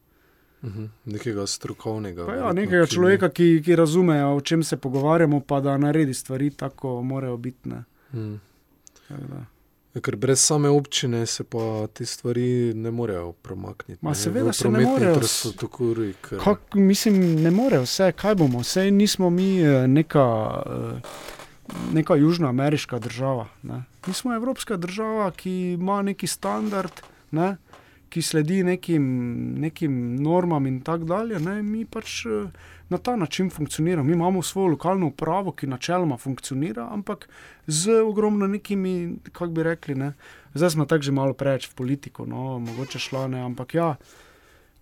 Mhm. 0.62 0.84
Nekega 1.04 1.46
strokovnega. 1.46 2.26
Pa 2.26 2.34
Ja, 2.34 2.52
nekega 2.52 2.86
ki 2.86 2.94
človeka, 2.94 3.28
ki, 3.28 3.62
ki 3.64 3.76
razume, 3.76 4.24
o 4.24 4.40
čem 4.40 4.62
se 4.62 4.76
pogovarjamo, 4.76 5.40
pa 5.40 5.60
da 5.60 5.76
naredi 5.78 6.14
stvari 6.14 6.50
tako, 6.50 6.96
kot 6.98 7.04
morajo 7.04 7.36
biti. 7.36 7.68
Ne. 7.68 7.84
Ja, 9.98 10.02
Ker 10.02 10.16
brez 10.16 10.40
same 10.40 10.68
občine 10.68 11.26
se 11.26 11.44
pa 11.44 11.58
te 11.86 12.06
stvari 12.06 12.72
ne 12.74 12.90
morejo 12.90 13.32
premakniti. 13.32 13.98
Ma 14.00 14.10
ne, 14.10 14.14
seveda 14.14 14.52
se 14.52 14.68
ne 14.68 14.80
morejo, 14.80 15.10
infrastrukturi, 15.10 16.14
ker- 16.22 16.38
Kak, 16.38 16.74
mislim, 16.74 17.18
ne 17.42 17.50
more 17.50 17.78
vse, 17.78 18.12
kaj 18.12 18.34
bomo, 18.34 18.58
vse 18.58 18.90
nismo 18.90 19.30
mi 19.30 19.58
eh, 19.58 19.88
neka, 19.88 20.26
eh, 20.66 21.00
neka 21.92 22.14
južnoameriška 22.14 22.98
država. 22.98 23.48
Ne. 23.62 23.82
Mi 24.06 24.14
smo 24.14 24.34
evropska 24.34 24.76
država, 24.76 25.30
ki 25.30 25.72
ima 25.72 26.02
neki 26.02 26.26
standard, 26.26 26.92
ne, 27.30 27.56
ki 28.08 28.22
sledi 28.22 28.62
nekim, 28.64 29.04
nekim 29.60 30.16
normam 30.22 30.66
in 30.66 30.80
tako 30.80 31.04
dalje. 31.04 31.40
Ne. 31.40 31.62
Mi 31.62 31.84
pač 31.84 32.26
eh, 32.26 32.48
na 32.88 32.98
ta 32.98 33.16
način 33.16 33.50
funkcioniramo. 33.50 34.04
Mi 34.04 34.12
imamo 34.12 34.42
svojo 34.42 34.74
lokalno 34.74 35.06
upravo, 35.06 35.52
ki 35.52 35.66
načeloma 35.66 36.16
funkcionira, 36.16 36.88
ampak 36.92 37.28
z 37.66 38.00
ogromno 38.02 38.46
nekimi, 38.46 39.16
kako 39.32 39.52
bi 39.52 39.62
rekli, 39.62 39.94
ne. 39.94 40.12
zdaj 40.54 40.70
smo 40.70 40.84
tako 40.84 41.02
že 41.02 41.12
malo 41.12 41.32
preveč 41.32 41.68
v 41.70 41.74
politiko, 41.74 42.26
no, 42.26 42.58
mogoče 42.58 42.98
šlane, 42.98 43.40
ampak 43.40 43.74
ja. 43.74 43.96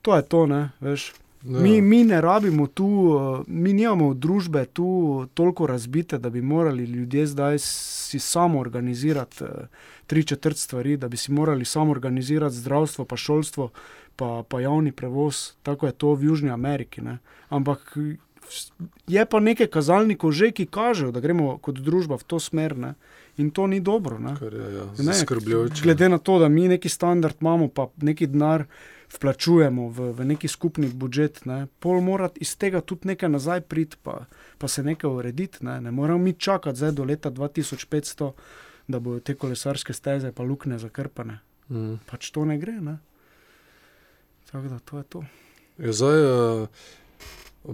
To 0.02 0.16
je 0.16 0.22
to, 0.22 0.46
ne, 0.46 0.70
veš. 0.80 1.12
Ja. 1.46 1.60
Mi, 1.60 1.80
mi 1.82 2.04
ne 2.04 2.20
rabimo 2.20 2.66
tu, 2.66 2.86
eh, 2.86 3.44
mi 3.46 3.72
nimamo 3.72 4.14
družbe 4.14 4.64
tu 4.64 5.26
toliko 5.34 5.66
razbite, 5.66 6.18
da 6.18 6.30
bi 6.30 6.42
morali 6.42 6.84
ljudje 6.84 7.26
zdaj 7.26 7.58
si 7.58 8.18
samo 8.18 8.60
organizirati 8.60 9.44
eh, 9.44 9.48
tri 10.06 10.24
četrt 10.24 10.56
stvari, 10.56 10.96
da 10.96 11.08
bi 11.08 11.16
si 11.16 11.32
morali 11.32 11.64
samo 11.64 11.90
organizirati 11.90 12.54
zdravstvo, 12.54 13.04
pa 13.04 13.16
šolstvo, 13.16 13.68
pa, 14.16 14.42
pa 14.48 14.60
javni 14.60 14.92
prevoz, 14.92 15.52
tako 15.62 15.86
je 15.86 15.92
to 15.92 16.14
v 16.14 16.24
Južni 16.24 16.50
Ameriki. 16.50 17.00
Ne. 17.00 17.18
Ampak 17.48 17.96
je 19.06 19.26
pa 19.26 19.40
nekaj 19.40 19.66
kazalnikov 19.66 20.32
že, 20.32 20.50
ki 20.50 20.66
kažejo, 20.66 21.12
da 21.12 21.20
gremo 21.20 21.58
kot 21.58 21.78
družba 21.78 22.18
v 22.18 22.26
to 22.26 22.40
smer 22.40 22.76
ne. 22.76 22.94
in 23.36 23.50
to 23.50 23.66
ni 23.66 23.80
dobro. 23.80 24.18
Ne. 24.18 24.36
Kar 24.38 24.54
je 24.54 24.74
ja, 24.74 24.84
Ne, 24.98 25.12
zaskrbljujoče. 25.12 25.82
Glede 25.82 26.08
na 26.08 26.18
to, 26.18 26.38
da 26.38 26.48
mi 26.48 26.68
neki 26.68 26.88
standard 26.88 27.36
imamo, 27.40 27.68
pa 27.68 27.88
neki 28.02 28.26
denar 28.26 28.64
vplačujemo 29.14 29.88
v, 29.88 30.12
v 30.12 30.24
neki 30.24 30.48
skupni 30.48 30.88
budžet, 30.88 31.44
ne, 31.46 31.66
pol 31.80 32.00
mora 32.00 32.30
iz 32.42 32.56
tega 32.58 32.80
tudi 32.80 33.12
nekaj 33.12 33.30
nazaj 33.30 33.60
priti, 33.60 33.96
pa, 34.02 34.26
pa 34.58 34.68
se 34.68 34.82
nekaj 34.82 35.10
urediti. 35.10 35.64
Ne, 35.64 35.80
ne 35.80 35.90
moramo 35.90 36.18
mi 36.18 36.32
čakati 36.32 36.78
zdaj 36.78 36.92
do 36.92 37.04
leta 37.04 37.30
2500, 37.30 38.32
da 38.88 38.98
bodo 38.98 39.20
te 39.20 39.34
kolesarske 39.34 39.92
steze 39.92 40.32
pa 40.32 40.42
luknje 40.42 40.78
zakrpane. 40.78 41.38
Mhm. 41.70 41.94
Pač 42.06 42.30
to 42.30 42.44
ne 42.44 42.58
gre. 42.58 42.80
Ne. 42.80 42.98
Tako 44.50 44.68
da 44.68 44.78
to 44.78 44.98
je 44.98 45.04
to. 45.04 45.24
Ja, 45.78 45.92
zdaj, 45.92 46.22
uh, 46.24 46.68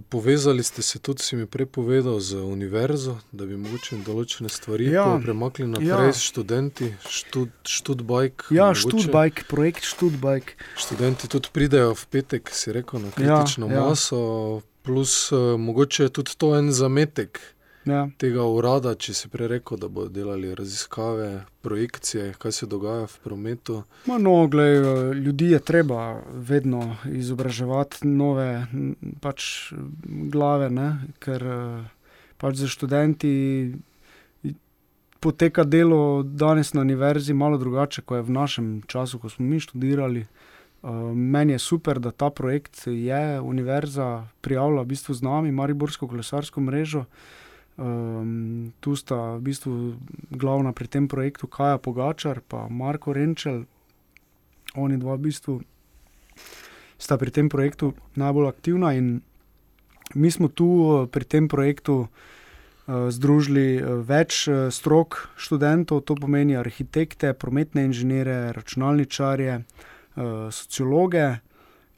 povezali 0.09 0.63
ste 0.63 0.83
se 0.83 0.99
tudi, 0.99 1.23
si 1.23 1.37
mi 1.37 1.47
prej 1.47 1.67
povedal, 1.67 2.21
z 2.21 2.35
univerzo, 2.41 3.19
da 3.33 3.47
bi 3.47 3.57
mogoče 3.57 4.01
določene 4.07 4.49
stvari 4.49 4.89
Ja. 4.89 4.93
ja. 4.93 5.21
premaknili 5.23 5.71
naprej 5.71 5.89
Ja. 5.89 6.03
ja. 6.07 6.13
s 6.13 6.23
študenti, 6.25 6.95
štud, 7.09 7.53
študbajk. 7.69 8.47
Ja, 8.51 8.73
mogoče. 8.73 8.81
študbajk, 8.81 9.45
projekt 9.49 9.85
študbajk. 9.85 10.57
Študenti 10.77 11.29
tudi 11.29 11.53
pridejo 11.53 11.95
v 11.95 12.05
petek, 12.11 12.53
si 12.53 12.73
rekel, 12.73 13.01
na 13.05 13.13
Ja, 13.13 13.17
kritično 13.17 13.69
ja. 13.69 13.75
ja, 13.75 13.89
maso, 13.89 14.63
plus 14.83 15.33
uh, 15.33 15.57
mogoče 15.61 16.09
je 16.09 16.15
tudi 16.21 16.37
to 16.37 16.55
en 16.59 16.73
zametek 16.73 17.41
Ja. 17.85 18.05
tega 18.19 18.45
urada, 18.47 18.95
če 18.95 19.15
si 19.15 19.29
prej 19.29 19.49
rekel, 19.57 19.79
da 19.83 19.89
bodo 19.91 20.13
delali 20.15 20.53
raziskave, 20.55 21.45
projekcije, 21.67 22.33
kaj 22.39 22.53
se 22.55 22.67
dogaja 22.71 23.09
v 23.11 23.17
prometu. 23.25 23.81
Ma 24.07 24.19
no, 24.23 24.47
glej, 24.47 24.77
eh, 24.79 25.15
ljudi 25.19 25.51
je 25.51 25.59
treba 25.59 26.23
vedno 26.31 26.97
izobraževati, 27.11 28.07
nove 28.07 28.67
pač, 29.21 29.73
glave, 30.07 30.71
ne? 30.71 30.93
ker 31.19 31.43
eh, 31.43 31.89
pač 32.39 32.63
za 32.63 32.71
študenti 32.71 33.33
poteka 35.23 35.65
delo 35.65 36.23
danes 36.23 36.73
na 36.75 36.81
univerzi 36.81 37.35
malo 37.35 37.59
drugače, 37.59 38.03
kot 38.03 38.17
je 38.17 38.23
v 38.27 38.35
našem 38.35 38.67
času, 38.87 39.19
ko 39.19 39.31
smo 39.31 39.47
mi 39.47 39.61
študirali. 39.61 40.27
Uh, 40.83 40.91
meni 41.15 41.55
je 41.55 41.59
super, 41.63 42.01
da 42.03 42.11
ta 42.11 42.31
projekt 42.31 42.87
je 42.87 43.41
univerza 43.41 44.27
prijavila 44.41 44.83
v 44.83 44.91
bistvu 44.91 45.15
z 45.15 45.23
nami, 45.23 45.53
Mariborsko 45.53 46.09
kolesarsko 46.11 46.61
mrežo. 46.61 47.05
Um, 47.73 48.73
tu 48.85 48.93
sta 48.93 49.41
v 49.41 49.49
bistvu 49.49 49.97
glavna 50.29 50.77
pri 50.77 50.93
tem 50.93 51.09
projektu 51.09 51.49
Kaja 51.49 51.81
Pogačar 51.81 52.45
in 52.45 52.69
Marko 52.69 53.17
Renčel. 53.17 53.65
Oni 54.77 55.01
dva 55.01 55.17
v 55.17 55.33
bistvu 55.33 55.65
sta 57.01 57.17
pri 57.17 57.33
tem 57.33 57.49
projektu 57.49 57.97
najbolj 58.13 58.49
aktivna 58.53 58.93
in 58.93 59.25
mi 60.13 60.29
smo 60.29 60.53
tu 60.53 60.69
uh, 60.69 61.09
pri 61.09 61.25
tem 61.25 61.49
projektu 61.49 62.13
uh, 62.13 63.09
združili 63.09 63.81
uh, 63.81 64.05
več 64.05 64.53
uh, 64.53 64.69
strok 64.69 65.33
študentov, 65.41 66.05
to 66.05 66.13
pomeni 66.13 66.53
arhitekte, 66.61 67.33
prometne 67.33 67.89
inženire, 67.89 68.53
računalničarje, 68.53 69.65
uh, 69.65 70.53
sociologe. 70.53 71.41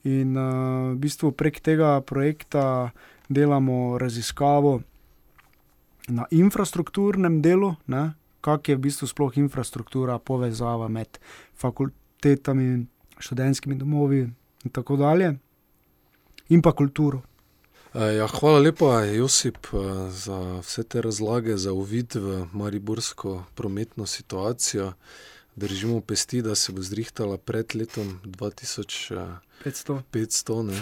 In 0.07 0.39
uh, 0.39 0.95
v 0.95 1.03
bistvu 1.03 1.35
prek 1.35 1.59
tega 1.59 1.99
projekta 1.99 2.95
delamo 3.27 3.99
raziskavo 3.99 4.87
na 6.09 6.27
infrastrukturnem 6.31 7.43
delu, 7.43 7.75
kakšna 8.45 8.73
je 8.73 8.77
v 8.77 8.85
bistvu 8.85 9.07
sploh 9.09 9.39
infrastruktura, 9.41 10.19
povezava 10.19 10.89
med 10.89 11.19
fakultetami, 11.57 12.87
študentskimi 13.19 13.79
domovi 13.79 14.27
in 14.65 14.71
tako 14.71 14.97
dalje, 14.97 15.35
in 16.49 16.63
pa 16.63 16.73
kulturo. 16.73 17.23
E, 17.95 18.17
ja, 18.19 18.27
hvala 18.27 18.59
lepa, 18.59 19.05
Josip, 19.07 19.71
e, 19.73 20.11
za 20.11 20.61
vse 20.61 20.83
te 20.83 21.01
razlage, 21.01 21.57
za 21.57 21.73
uvid 21.73 22.15
v 22.15 22.47
mariborsko 22.53 23.45
prometno 23.55 24.07
situacijo. 24.07 24.93
Držimo 25.57 26.01
pesti, 26.01 26.43
da 26.43 26.55
se 26.55 26.73
bo 26.73 26.83
zrihtala 26.83 27.37
pred 27.39 27.77
letom 27.79 28.19
2500. 28.25 29.39
500 30.13 30.81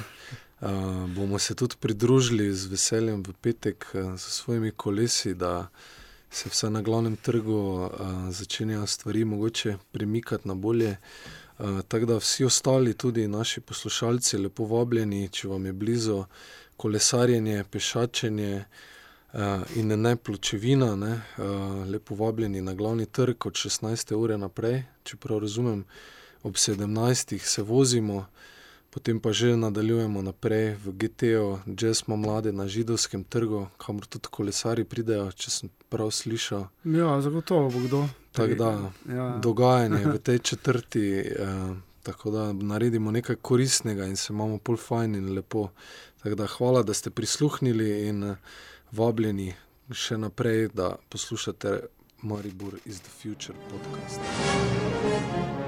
Uh, 0.63 0.69
bomo 1.11 1.39
se 1.39 1.55
tudi 1.55 1.75
pridružili 1.81 2.55
z 2.55 2.67
veseljem 2.67 3.23
v 3.27 3.33
petek 3.41 3.87
uh, 3.95 4.15
s 4.15 4.23
svojimi 4.23 4.71
kolesi, 4.71 5.35
da 5.35 5.69
se 6.31 6.49
vse 6.49 6.71
na 6.71 6.83
glavnem 6.83 7.17
trgu 7.17 7.53
uh, 7.53 7.91
začenjajo 8.31 8.87
stvari 8.87 9.25
mogoče 9.25 9.77
premikati 9.93 10.49
na 10.49 10.55
bolje. 10.55 10.97
Uh, 11.59 11.81
tako 11.89 12.07
da 12.07 12.17
vsi 12.17 12.45
ostali, 12.45 12.95
tudi 12.95 13.29
naši 13.29 13.61
poslušalci, 13.61 14.39
lepo 14.39 14.65
vabljeni, 14.65 15.29
če 15.29 15.49
vam 15.49 15.67
je 15.67 15.73
blizu 15.73 16.25
kolesarjenje, 16.77 17.65
pešačenje 17.71 18.65
uh, 19.33 19.41
in 19.77 20.01
ne 20.01 20.17
pločevina, 20.17 20.95
ne, 20.97 21.13
uh, 21.39 21.89
lepo 21.91 22.15
vabljeni 22.15 22.63
na 22.63 22.75
glavni 22.75 23.07
trg 23.07 23.47
od 23.47 23.53
16. 23.53 24.15
ure 24.15 24.39
naprej, 24.39 24.85
če 25.03 25.17
prav 25.17 25.43
razumem, 25.43 25.85
ob 26.43 26.55
17. 26.55 27.39
se 27.39 27.63
vozimo. 27.63 28.27
Potem 28.93 29.21
pa 29.21 29.33
že 29.33 29.57
nadaljujemo 29.57 30.21
naprej 30.21 30.77
v 30.85 30.93
GTO, 30.93 31.65
že 31.65 31.97
smo 31.97 32.17
mladi 32.17 32.53
na 32.53 32.69
židovskem 32.69 33.25
trgu, 33.25 33.73
kamor 33.81 34.05
tudi 34.05 34.29
kolesari 34.29 34.85
pridejo, 34.85 35.33
če 35.33 35.49
sem 35.49 35.73
prav 35.89 36.13
slišal. 36.13 36.69
Ja, 36.85 37.17
zagotovo 37.25 37.73
bo 37.73 37.81
kdo. 37.81 38.01
Tako 38.37 38.55
da, 38.55 38.71
ja. 39.09 39.27
dogajanje 39.41 40.05
v 40.13 40.19
tej 40.21 40.39
četrti, 40.53 41.25
eh, 41.25 41.73
tako 42.05 42.37
da 42.37 42.53
naredimo 42.53 43.09
nekaj 43.09 43.41
koristnega 43.41 44.05
in 44.05 44.17
se 44.17 44.33
imamo 44.33 44.61
pol 44.61 44.77
fajn 44.77 45.17
in 45.17 45.33
lepo. 45.41 45.73
Da, 46.21 46.47
hvala, 46.47 46.85
da 46.85 46.93
ste 46.93 47.11
prisluhnili 47.11 48.13
in 48.13 48.25
eh, 48.25 48.37
vabljeni 48.93 49.55
še 49.89 50.21
naprej, 50.21 50.69
da 50.77 51.01
poslušate 51.09 51.81
Maribor 52.23 52.77
is 52.85 53.01
the 53.01 53.11
Future 53.11 53.57
podcast. 53.73 54.21
thank 55.03 55.57
you 55.57 55.62